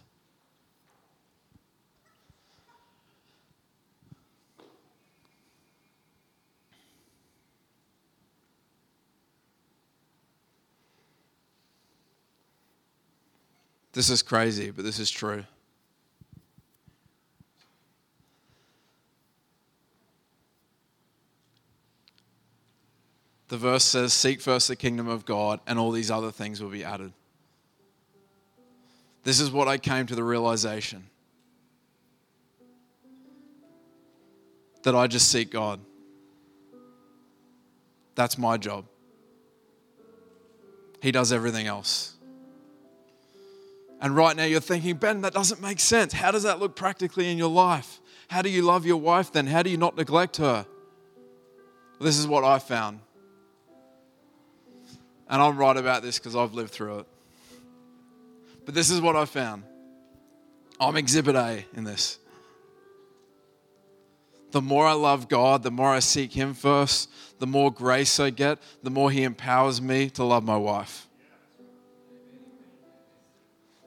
This 13.93 14.09
is 14.09 14.21
crazy, 14.21 14.71
but 14.71 14.85
this 14.85 14.99
is 14.99 15.11
true. 15.11 15.43
The 23.49 23.57
verse 23.57 23.83
says, 23.83 24.13
Seek 24.13 24.41
first 24.41 24.67
the 24.67 24.75
kingdom 24.75 25.07
of 25.07 25.25
God, 25.25 25.59
and 25.65 25.79
all 25.79 25.91
these 25.91 26.11
other 26.11 26.31
things 26.31 26.61
will 26.61 26.69
be 26.69 26.83
added. 26.83 27.11
This 29.23 29.39
is 29.39 29.51
what 29.51 29.67
I 29.67 29.77
came 29.77 30.05
to 30.07 30.15
the 30.15 30.23
realization 30.23 31.05
that 34.83 34.95
I 34.95 35.07
just 35.07 35.29
seek 35.29 35.51
God. 35.51 35.79
That's 38.15 38.37
my 38.37 38.57
job. 38.57 38.85
He 41.01 41.11
does 41.11 41.31
everything 41.31 41.67
else. 41.67 42.15
And 44.01 44.15
right 44.15 44.35
now 44.35 44.45
you're 44.45 44.61
thinking, 44.61 44.95
Ben, 44.95 45.21
that 45.21 45.33
doesn't 45.33 45.61
make 45.61 45.79
sense. 45.79 46.13
How 46.13 46.31
does 46.31 46.43
that 46.43 46.59
look 46.59 46.75
practically 46.75 47.29
in 47.29 47.37
your 47.37 47.49
life? 47.49 47.99
How 48.29 48.41
do 48.41 48.49
you 48.49 48.61
love 48.61 48.85
your 48.85 48.97
wife 48.97 49.31
then? 49.31 49.47
How 49.47 49.63
do 49.63 49.69
you 49.69 49.77
not 49.77 49.97
neglect 49.97 50.37
her? 50.37 50.65
This 51.99 52.17
is 52.17 52.25
what 52.25 52.43
I 52.43 52.59
found. 52.59 52.99
And 55.29 55.41
I'm 55.41 55.57
right 55.57 55.75
about 55.75 56.01
this 56.01 56.17
because 56.17 56.35
I've 56.35 56.53
lived 56.53 56.71
through 56.71 56.99
it. 56.99 57.07
But 58.69 58.75
this 58.75 58.91
is 58.91 59.01
what 59.01 59.15
I 59.15 59.25
found 59.25 59.63
I'm 60.79 60.95
exhibit 60.95 61.35
A 61.35 61.65
in 61.75 61.85
this. 61.85 62.19
The 64.51 64.61
more 64.61 64.85
I 64.85 64.93
love 64.93 65.27
God, 65.27 65.63
the 65.63 65.71
more 65.71 65.89
I 65.89 65.97
seek 65.97 66.33
Him 66.33 66.53
first, 66.53 67.09
the 67.39 67.47
more 67.47 67.73
grace 67.73 68.19
I 68.19 68.29
get, 68.29 68.59
the 68.83 68.91
more 68.91 69.09
He 69.09 69.23
empowers 69.23 69.81
me 69.81 70.11
to 70.11 70.23
love 70.23 70.43
my 70.43 70.55
wife. 70.55 71.07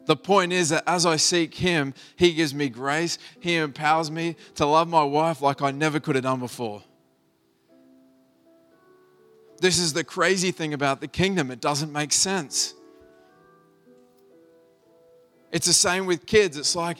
The 0.06 0.16
point 0.16 0.52
is 0.52 0.70
that 0.70 0.82
as 0.88 1.06
I 1.06 1.14
seek 1.14 1.54
Him, 1.54 1.94
He 2.16 2.32
gives 2.32 2.52
me 2.52 2.68
grace. 2.68 3.20
He 3.38 3.54
empowers 3.54 4.10
me 4.10 4.34
to 4.56 4.66
love 4.66 4.88
my 4.88 5.04
wife 5.04 5.40
like 5.40 5.62
I 5.62 5.70
never 5.70 6.00
could 6.00 6.16
have 6.16 6.24
done 6.24 6.40
before. 6.40 6.82
This 9.60 9.78
is 9.78 9.92
the 9.92 10.02
crazy 10.02 10.50
thing 10.50 10.74
about 10.74 11.00
the 11.00 11.06
kingdom, 11.06 11.52
it 11.52 11.60
doesn't 11.60 11.92
make 11.92 12.12
sense. 12.12 12.74
It's 15.52 15.66
the 15.66 15.72
same 15.72 16.06
with 16.06 16.26
kids. 16.26 16.56
It's 16.56 16.74
like, 16.74 16.98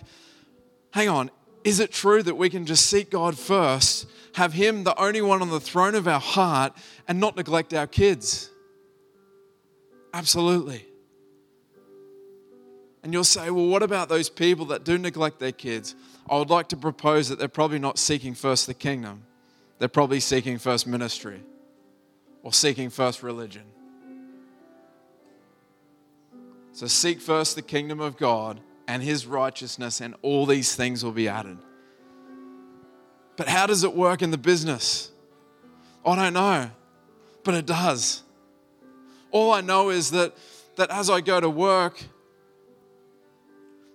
hang 0.93 1.09
on, 1.09 1.31
is 1.65 1.81
it 1.81 1.91
true 1.91 2.23
that 2.23 2.35
we 2.37 2.51
can 2.51 2.67
just 2.67 2.87
seek 2.87 3.11
God 3.11 3.39
first, 3.39 4.07
have 4.35 4.53
Him 4.53 4.85
the 4.85 4.99
only 5.01 5.23
one 5.23 5.43
on 5.43 5.51
the 5.51 5.61
throne 5.61 5.95
of 5.95 6.07
our 6.07 6.21
heart, 6.21 6.77
and 7.09 7.19
not 7.19 7.37
neglect 7.37 7.73
our 7.75 7.87
kids? 7.87 8.51
Absolutely. 10.15 10.87
And 13.03 13.13
you'll 13.13 13.25
say, 13.25 13.51
well, 13.51 13.67
what 13.67 13.83
about 13.83 14.09
those 14.09 14.29
people 14.29 14.67
that 14.67 14.85
do 14.85 14.99
neglect 14.99 15.41
their 15.41 15.53
kids? 15.53 15.97
I 16.29 16.37
would 16.39 16.51
like 16.51 16.69
to 16.69 16.77
propose 16.77 17.29
that 17.31 17.39
they're 17.39 17.49
probably 17.49 17.79
not 17.79 17.99
seeking 17.99 18.35
first 18.35 18.67
the 18.67 18.75
kingdom, 18.75 19.25
they're 19.79 19.89
probably 19.89 20.21
seeking 20.21 20.59
first 20.59 20.87
ministry 20.87 21.43
or 22.43 22.53
seeking 22.53 22.91
first 22.91 23.23
religion. 23.23 23.65
So 26.83 26.89
seek 26.89 27.21
first 27.21 27.55
the 27.55 27.63
kingdom 27.63 28.01
of 28.01 28.17
God 28.17 28.59
and 28.89 29.05
his 29.05 29.25
righteousness, 29.25 30.01
and 30.01 30.17
all 30.21 30.47
these 30.47 30.75
things 30.75 31.05
will 31.05 31.13
be 31.13 31.29
added. 31.29 31.59
But 33.37 33.47
how 33.47 33.69
does 33.69 33.85
it 33.85 33.95
work 33.95 34.21
in 34.21 34.33
the 34.33 34.37
business? 34.37 35.13
I 36.05 36.17
don't 36.17 36.33
know, 36.33 36.73
but 37.45 37.55
it 37.55 37.67
does. 37.67 38.25
All 39.31 39.53
I 39.53 39.61
know 39.61 39.91
is 39.91 40.11
that, 40.11 40.37
that 40.75 40.91
as 40.91 41.09
I 41.09 41.21
go 41.21 41.39
to 41.39 41.49
work, 41.49 42.03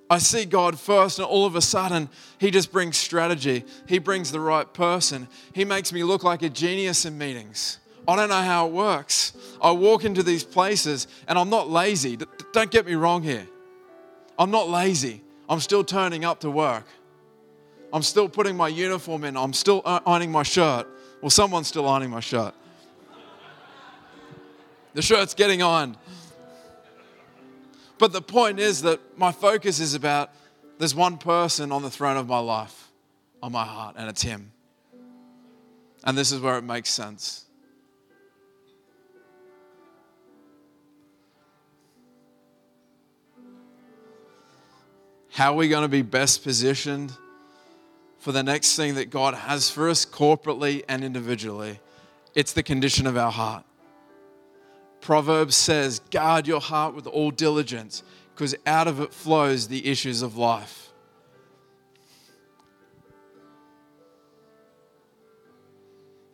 I 0.09 0.19
see 0.19 0.45
God 0.45 0.79
first, 0.79 1.19
and 1.19 1.27
all 1.27 1.45
of 1.45 1.57
a 1.57 1.61
sudden, 1.61 2.07
He 2.39 2.51
just 2.51 2.71
brings 2.71 2.95
strategy. 2.95 3.65
He 3.85 3.99
brings 3.99 4.31
the 4.31 4.39
right 4.39 4.73
person. 4.73 5.27
He 5.51 5.65
makes 5.65 5.91
me 5.91 6.05
look 6.05 6.23
like 6.23 6.41
a 6.41 6.49
genius 6.49 7.03
in 7.03 7.17
meetings. 7.17 7.79
I 8.07 8.15
don't 8.15 8.29
know 8.29 8.41
how 8.41 8.67
it 8.67 8.71
works. 8.71 9.33
I 9.61 9.71
walk 9.71 10.05
into 10.05 10.23
these 10.23 10.45
places 10.45 11.07
and 11.27 11.38
I'm 11.38 11.49
not 11.49 11.69
lazy. 11.69 12.17
Don't 12.54 12.72
get 12.72 12.86
me 12.86 12.95
wrong 12.95 13.24
here. 13.24 13.48
I'm 14.39 14.52
not 14.52 14.70
lazy. 14.70 15.22
I'm 15.50 15.60
still 15.60 15.84
turning 15.84 16.26
up 16.26 16.41
to 16.41 16.50
work. 16.50 16.86
I'm 17.93 18.04
still 18.04 18.28
putting 18.28 18.56
my 18.56 18.68
uniform 18.68 19.24
in. 19.24 19.38
I'm 19.38 19.54
still 19.54 19.82
ironing 19.86 20.32
my 20.32 20.43
shirt. 20.43 20.88
Well, 21.22 21.30
someone's 21.30 21.68
still 21.68 21.88
ironing 21.88 22.10
my 22.10 22.20
shirt. 22.20 22.54
The 24.93 25.02
shirt's 25.02 25.34
getting 25.34 25.62
on. 25.62 25.98
But 27.98 28.14
the 28.14 28.22
point 28.22 28.60
is 28.60 28.84
that 28.84 29.00
my 29.18 29.32
focus 29.32 29.80
is 29.80 29.95
about 29.95 30.32
there's 30.78 30.93
one 30.93 31.18
person 31.18 31.72
on 31.72 31.82
the 31.82 31.89
throne 31.89 32.18
of 32.18 32.28
my 32.28 32.39
life, 32.39 32.91
on 33.41 33.52
my 33.52 33.66
heart, 33.66 33.95
and 33.98 34.10
it's 34.10 34.22
Him. 34.22 34.52
And 36.04 36.18
this 36.18 36.32
is 36.32 36.39
where 36.39 36.58
it 36.58 36.64
makes 36.64 36.89
sense. 36.89 37.47
How 45.38 45.53
are 45.53 45.55
we 45.55 45.69
going 45.69 45.83
to 45.83 45.88
be 45.88 46.01
best 46.01 46.41
positioned 46.41 47.13
for 48.17 48.31
the 48.31 48.41
next 48.41 48.75
thing 48.75 48.95
that 48.95 49.11
God 49.11 49.35
has 49.35 49.69
for 49.69 49.88
us 49.88 50.03
corporately 50.03 50.83
and 50.89 51.03
individually? 51.03 51.79
It's 52.33 52.53
the 52.53 52.63
condition 52.63 53.05
of 53.05 53.17
our 53.17 53.31
heart. 53.31 53.63
Proverbs 54.99 55.55
says, 55.55 55.99
guard 56.09 56.47
your 56.47 56.59
heart 56.59 56.95
with 56.95 57.05
all 57.05 57.29
diligence, 57.29 58.01
because 58.33 58.55
out 58.65 58.88
of 58.88 58.99
it 58.99 59.13
flows 59.13 59.67
the 59.67 59.85
issues 59.85 60.23
of 60.23 60.38
life. 60.38 60.91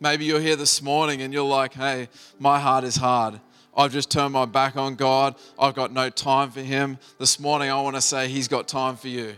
Maybe 0.00 0.24
you're 0.24 0.40
here 0.40 0.56
this 0.56 0.80
morning 0.80 1.20
and 1.20 1.30
you're 1.30 1.44
like, 1.44 1.74
hey, 1.74 2.08
my 2.38 2.58
heart 2.58 2.84
is 2.84 2.96
hard. 2.96 3.38
I've 3.76 3.92
just 3.92 4.10
turned 4.10 4.32
my 4.32 4.44
back 4.44 4.76
on 4.76 4.94
God. 4.94 5.34
I've 5.58 5.74
got 5.74 5.92
no 5.92 6.08
time 6.10 6.50
for 6.50 6.60
Him. 6.60 6.98
This 7.18 7.40
morning, 7.40 7.70
I 7.70 7.80
want 7.80 7.96
to 7.96 8.02
say 8.02 8.28
He's 8.28 8.48
got 8.48 8.68
time 8.68 8.96
for 8.96 9.08
you. 9.08 9.34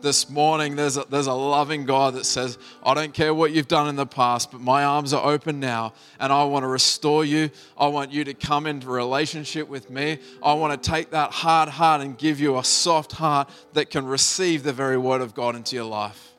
This 0.00 0.30
morning, 0.30 0.76
there's 0.76 0.96
a, 0.96 1.04
there's 1.10 1.26
a 1.26 1.34
loving 1.34 1.84
God 1.84 2.14
that 2.14 2.24
says, 2.24 2.58
I 2.82 2.94
don't 2.94 3.12
care 3.12 3.34
what 3.34 3.52
you've 3.52 3.68
done 3.68 3.86
in 3.86 3.96
the 3.96 4.06
past, 4.06 4.50
but 4.50 4.60
my 4.60 4.82
arms 4.82 5.12
are 5.12 5.30
open 5.30 5.60
now, 5.60 5.92
and 6.18 6.32
I 6.32 6.42
want 6.44 6.62
to 6.62 6.68
restore 6.68 7.22
you. 7.22 7.50
I 7.76 7.86
want 7.88 8.10
you 8.10 8.24
to 8.24 8.32
come 8.32 8.66
into 8.66 8.88
relationship 8.88 9.68
with 9.68 9.90
me. 9.90 10.18
I 10.42 10.54
want 10.54 10.82
to 10.82 10.90
take 10.90 11.10
that 11.10 11.32
hard 11.32 11.68
heart 11.68 12.00
and 12.00 12.16
give 12.16 12.40
you 12.40 12.58
a 12.58 12.64
soft 12.64 13.12
heart 13.12 13.50
that 13.74 13.90
can 13.90 14.06
receive 14.06 14.62
the 14.62 14.72
very 14.72 14.96
word 14.96 15.20
of 15.20 15.34
God 15.34 15.54
into 15.54 15.76
your 15.76 15.84
life. 15.84 16.32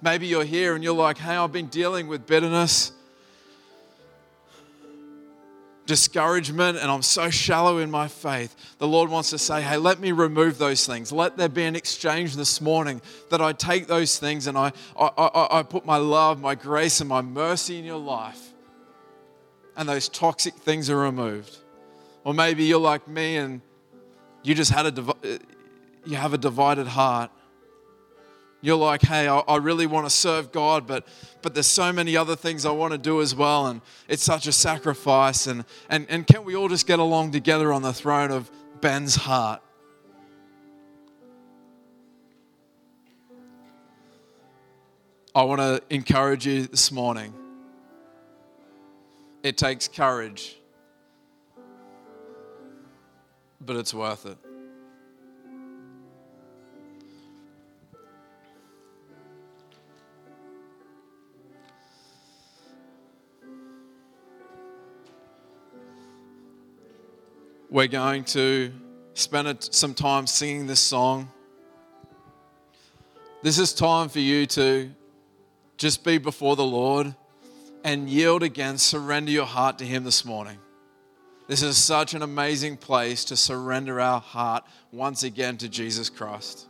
Maybe 0.00 0.26
you're 0.26 0.44
here 0.44 0.74
and 0.74 0.82
you're 0.82 0.94
like, 0.94 1.18
hey, 1.18 1.36
I've 1.36 1.52
been 1.52 1.66
dealing 1.66 2.08
with 2.08 2.26
bitterness 2.26 2.92
discouragement 5.86 6.78
and 6.78 6.90
I'm 6.90 7.02
so 7.02 7.30
shallow 7.30 7.78
in 7.78 7.90
my 7.90 8.08
faith, 8.08 8.54
the 8.78 8.88
Lord 8.88 9.08
wants 9.10 9.30
to 9.30 9.38
say, 9.38 9.62
Hey, 9.62 9.76
let 9.76 10.00
me 10.00 10.12
remove 10.12 10.58
those 10.58 10.86
things. 10.86 11.12
Let 11.12 11.36
there 11.36 11.48
be 11.48 11.64
an 11.64 11.76
exchange 11.76 12.36
this 12.36 12.60
morning 12.60 13.00
that 13.30 13.40
I 13.40 13.52
take 13.52 13.86
those 13.86 14.18
things 14.18 14.46
and 14.46 14.58
I, 14.58 14.72
I, 14.98 15.06
I, 15.16 15.58
I 15.60 15.62
put 15.62 15.86
my 15.86 15.96
love, 15.96 16.40
my 16.40 16.54
grace, 16.54 17.00
and 17.00 17.08
my 17.08 17.22
mercy 17.22 17.78
in 17.78 17.84
your 17.84 17.98
life. 17.98 18.52
And 19.76 19.88
those 19.88 20.08
toxic 20.08 20.54
things 20.54 20.90
are 20.90 20.98
removed. 20.98 21.56
Or 22.24 22.34
maybe 22.34 22.64
you're 22.64 22.80
like 22.80 23.06
me 23.06 23.36
and 23.36 23.60
you 24.42 24.54
just 24.54 24.72
had 24.72 24.86
a 24.86 25.14
you 26.04 26.16
have 26.16 26.32
a 26.32 26.38
divided 26.38 26.86
heart 26.86 27.30
you're 28.60 28.76
like, 28.76 29.02
hey, 29.02 29.28
I, 29.28 29.38
I 29.40 29.56
really 29.56 29.86
want 29.86 30.06
to 30.06 30.10
serve 30.10 30.52
God, 30.52 30.86
but 30.86 31.06
but 31.42 31.54
there's 31.54 31.66
so 31.66 31.92
many 31.92 32.16
other 32.16 32.34
things 32.34 32.66
I 32.66 32.72
want 32.72 32.92
to 32.92 32.98
do 32.98 33.20
as 33.20 33.34
well, 33.34 33.66
and 33.66 33.80
it's 34.08 34.22
such 34.22 34.46
a 34.46 34.52
sacrifice. 34.52 35.46
And 35.46 35.64
and 35.88 36.06
and 36.08 36.26
can 36.26 36.44
we 36.44 36.56
all 36.56 36.68
just 36.68 36.86
get 36.86 36.98
along 36.98 37.32
together 37.32 37.72
on 37.72 37.82
the 37.82 37.92
throne 37.92 38.30
of 38.30 38.50
Ben's 38.80 39.14
heart? 39.14 39.62
I 45.34 45.42
want 45.42 45.60
to 45.60 45.82
encourage 45.94 46.46
you 46.46 46.66
this 46.66 46.90
morning. 46.90 47.34
It 49.42 49.58
takes 49.58 49.86
courage, 49.86 50.56
but 53.60 53.76
it's 53.76 53.92
worth 53.92 54.24
it. 54.24 54.38
We're 67.76 67.88
going 67.88 68.24
to 68.24 68.72
spend 69.12 69.62
some 69.62 69.92
time 69.92 70.26
singing 70.26 70.66
this 70.66 70.80
song. 70.80 71.28
This 73.42 73.58
is 73.58 73.74
time 73.74 74.08
for 74.08 74.18
you 74.18 74.46
to 74.46 74.90
just 75.76 76.02
be 76.02 76.16
before 76.16 76.56
the 76.56 76.64
Lord 76.64 77.14
and 77.84 78.08
yield 78.08 78.42
again, 78.42 78.78
surrender 78.78 79.30
your 79.30 79.44
heart 79.44 79.76
to 79.80 79.84
Him 79.84 80.04
this 80.04 80.24
morning. 80.24 80.56
This 81.48 81.60
is 81.60 81.76
such 81.76 82.14
an 82.14 82.22
amazing 82.22 82.78
place 82.78 83.26
to 83.26 83.36
surrender 83.36 84.00
our 84.00 84.22
heart 84.22 84.64
once 84.90 85.22
again 85.22 85.58
to 85.58 85.68
Jesus 85.68 86.08
Christ. 86.08 86.68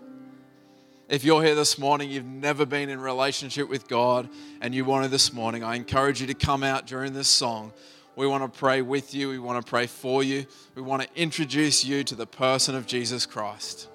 If 1.09 1.23
you're 1.23 1.45
here 1.45 1.55
this 1.55 1.79
morning, 1.79 2.11
you've 2.11 2.25
never 2.25 2.67
been 2.67 2.89
in 2.89 2.99
relationship 2.99 3.69
with 3.69 3.87
God, 3.87 4.29
and 4.61 4.75
you 4.75 4.85
want 4.85 5.05
to 5.05 5.09
this 5.09 5.33
morning, 5.33 5.63
I 5.63 5.77
encourage 5.77 6.21
you 6.21 6.27
to 6.27 6.35
come 6.35 6.65
out 6.65 6.85
during 6.89 7.13
this 7.13 7.29
song 7.29 7.73
we 8.17 8.27
want 8.27 8.51
to 8.51 8.59
pray 8.59 8.81
with 8.81 9.15
you. 9.15 9.29
We 9.29 9.39
want 9.39 9.65
to 9.65 9.69
pray 9.69 9.87
for 9.87 10.23
you. 10.23 10.47
We 10.75 10.83
want 10.83 11.03
to 11.03 11.09
introduce 11.15 11.85
you 11.85 12.03
to 12.05 12.15
the 12.15 12.27
person 12.27 12.75
of 12.75 12.87
Jesus 12.87 13.27
Christ. 13.27 13.89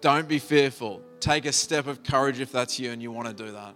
Don't 0.00 0.26
be 0.26 0.38
fearful. 0.38 1.02
Take 1.20 1.44
a 1.44 1.52
step 1.52 1.86
of 1.86 2.02
courage 2.02 2.40
if 2.40 2.50
that's 2.50 2.80
you 2.80 2.90
and 2.90 3.02
you 3.02 3.12
want 3.12 3.28
to 3.28 3.34
do 3.34 3.52
that. 3.52 3.74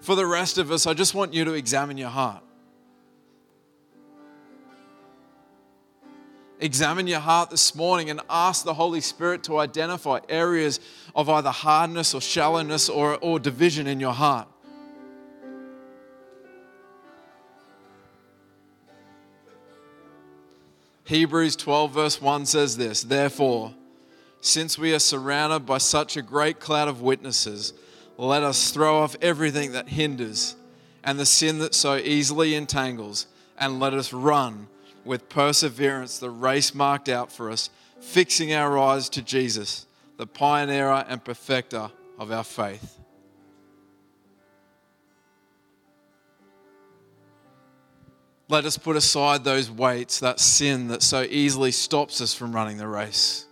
For 0.00 0.14
the 0.14 0.26
rest 0.26 0.58
of 0.58 0.70
us, 0.70 0.86
I 0.86 0.92
just 0.92 1.14
want 1.14 1.32
you 1.32 1.46
to 1.46 1.54
examine 1.54 1.96
your 1.96 2.10
heart. 2.10 2.42
Examine 6.60 7.06
your 7.06 7.20
heart 7.20 7.48
this 7.48 7.74
morning 7.74 8.10
and 8.10 8.20
ask 8.28 8.66
the 8.66 8.74
Holy 8.74 9.00
Spirit 9.00 9.42
to 9.44 9.58
identify 9.58 10.20
areas 10.28 10.78
of 11.16 11.30
either 11.30 11.50
hardness 11.50 12.14
or 12.14 12.20
shallowness 12.20 12.90
or, 12.90 13.16
or 13.16 13.38
division 13.38 13.86
in 13.86 13.98
your 13.98 14.12
heart. 14.12 14.48
Hebrews 21.04 21.56
12, 21.56 21.92
verse 21.92 22.20
1 22.20 22.46
says 22.46 22.76
this 22.76 23.02
Therefore, 23.02 23.74
since 24.40 24.78
we 24.78 24.94
are 24.94 24.98
surrounded 24.98 25.66
by 25.66 25.78
such 25.78 26.16
a 26.16 26.22
great 26.22 26.60
cloud 26.60 26.88
of 26.88 27.02
witnesses, 27.02 27.74
let 28.16 28.42
us 28.42 28.70
throw 28.70 28.98
off 28.98 29.16
everything 29.20 29.72
that 29.72 29.88
hinders 29.88 30.56
and 31.02 31.18
the 31.18 31.26
sin 31.26 31.58
that 31.58 31.74
so 31.74 31.96
easily 31.96 32.54
entangles, 32.54 33.26
and 33.58 33.78
let 33.78 33.92
us 33.92 34.12
run 34.12 34.66
with 35.04 35.28
perseverance 35.28 36.18
the 36.18 36.30
race 36.30 36.74
marked 36.74 37.10
out 37.10 37.30
for 37.30 37.50
us, 37.50 37.68
fixing 38.00 38.54
our 38.54 38.78
eyes 38.78 39.10
to 39.10 39.20
Jesus, 39.20 39.86
the 40.16 40.26
pioneer 40.26 40.88
and 40.88 41.22
perfecter 41.22 41.90
of 42.18 42.32
our 42.32 42.44
faith. 42.44 42.98
Let 48.48 48.66
us 48.66 48.76
put 48.76 48.96
aside 48.96 49.42
those 49.42 49.70
weights, 49.70 50.20
that 50.20 50.38
sin 50.38 50.88
that 50.88 51.02
so 51.02 51.22
easily 51.22 51.70
stops 51.70 52.20
us 52.20 52.34
from 52.34 52.54
running 52.54 52.76
the 52.76 52.86
race. 52.86 53.46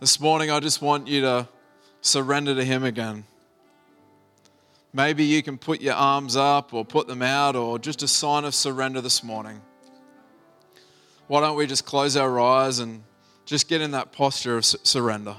This 0.00 0.18
morning, 0.18 0.50
I 0.50 0.58
just 0.58 0.82
want 0.82 1.06
you 1.06 1.20
to 1.20 1.48
surrender 2.00 2.54
to 2.54 2.64
Him 2.64 2.82
again. 2.82 3.24
Maybe 4.92 5.24
you 5.24 5.42
can 5.44 5.58
put 5.58 5.80
your 5.80 5.94
arms 5.94 6.34
up 6.34 6.74
or 6.74 6.84
put 6.84 7.06
them 7.06 7.22
out 7.22 7.54
or 7.54 7.78
just 7.78 8.02
a 8.02 8.08
sign 8.08 8.44
of 8.44 8.54
surrender 8.54 9.00
this 9.00 9.22
morning. 9.22 9.60
Why 11.28 11.40
don't 11.40 11.56
we 11.56 11.68
just 11.68 11.84
close 11.84 12.16
our 12.16 12.40
eyes 12.40 12.80
and 12.80 13.04
just 13.44 13.68
get 13.68 13.80
in 13.80 13.92
that 13.92 14.10
posture 14.10 14.56
of 14.56 14.64
surrender? 14.64 15.36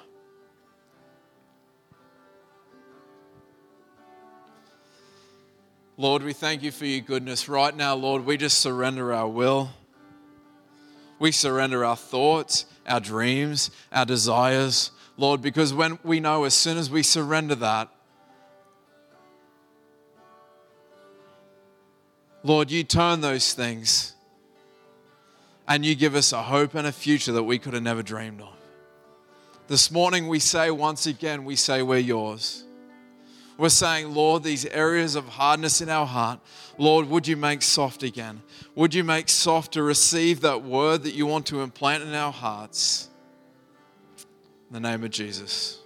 Lord, 6.01 6.23
we 6.23 6.33
thank 6.33 6.63
you 6.63 6.71
for 6.71 6.87
your 6.87 7.01
goodness. 7.01 7.47
Right 7.47 7.75
now, 7.75 7.93
Lord, 7.93 8.25
we 8.25 8.35
just 8.35 8.57
surrender 8.57 9.13
our 9.13 9.27
will. 9.27 9.69
We 11.19 11.31
surrender 11.31 11.85
our 11.85 11.95
thoughts, 11.95 12.65
our 12.87 12.99
dreams, 12.99 13.69
our 13.91 14.03
desires, 14.03 14.89
Lord, 15.15 15.43
because 15.43 15.75
when 15.75 15.99
we 16.03 16.19
know 16.19 16.45
as 16.45 16.55
soon 16.55 16.79
as 16.79 16.89
we 16.89 17.03
surrender 17.03 17.53
that, 17.53 17.87
Lord, 22.41 22.71
you 22.71 22.83
turn 22.83 23.21
those 23.21 23.53
things 23.53 24.15
and 25.67 25.85
you 25.85 25.93
give 25.93 26.15
us 26.15 26.33
a 26.33 26.41
hope 26.41 26.73
and 26.73 26.87
a 26.87 26.91
future 26.91 27.33
that 27.33 27.43
we 27.43 27.59
could 27.59 27.75
have 27.75 27.83
never 27.83 28.01
dreamed 28.01 28.41
of. 28.41 28.55
This 29.67 29.91
morning, 29.91 30.27
we 30.27 30.39
say 30.39 30.71
once 30.71 31.05
again, 31.05 31.45
we 31.45 31.55
say, 31.55 31.83
We're 31.83 31.99
yours. 31.99 32.63
We're 33.61 33.69
saying, 33.69 34.15
Lord, 34.15 34.41
these 34.41 34.65
areas 34.65 35.13
of 35.13 35.27
hardness 35.29 35.81
in 35.81 35.89
our 35.89 36.07
heart, 36.07 36.39
Lord, 36.79 37.07
would 37.09 37.27
you 37.27 37.37
make 37.37 37.61
soft 37.61 38.01
again? 38.01 38.41
Would 38.73 38.95
you 38.95 39.03
make 39.03 39.29
soft 39.29 39.73
to 39.73 39.83
receive 39.83 40.41
that 40.41 40.63
word 40.63 41.03
that 41.03 41.13
you 41.13 41.27
want 41.27 41.45
to 41.45 41.61
implant 41.61 42.01
in 42.01 42.15
our 42.15 42.31
hearts? 42.31 43.11
In 44.17 44.73
the 44.73 44.79
name 44.79 45.03
of 45.03 45.11
Jesus. 45.11 45.80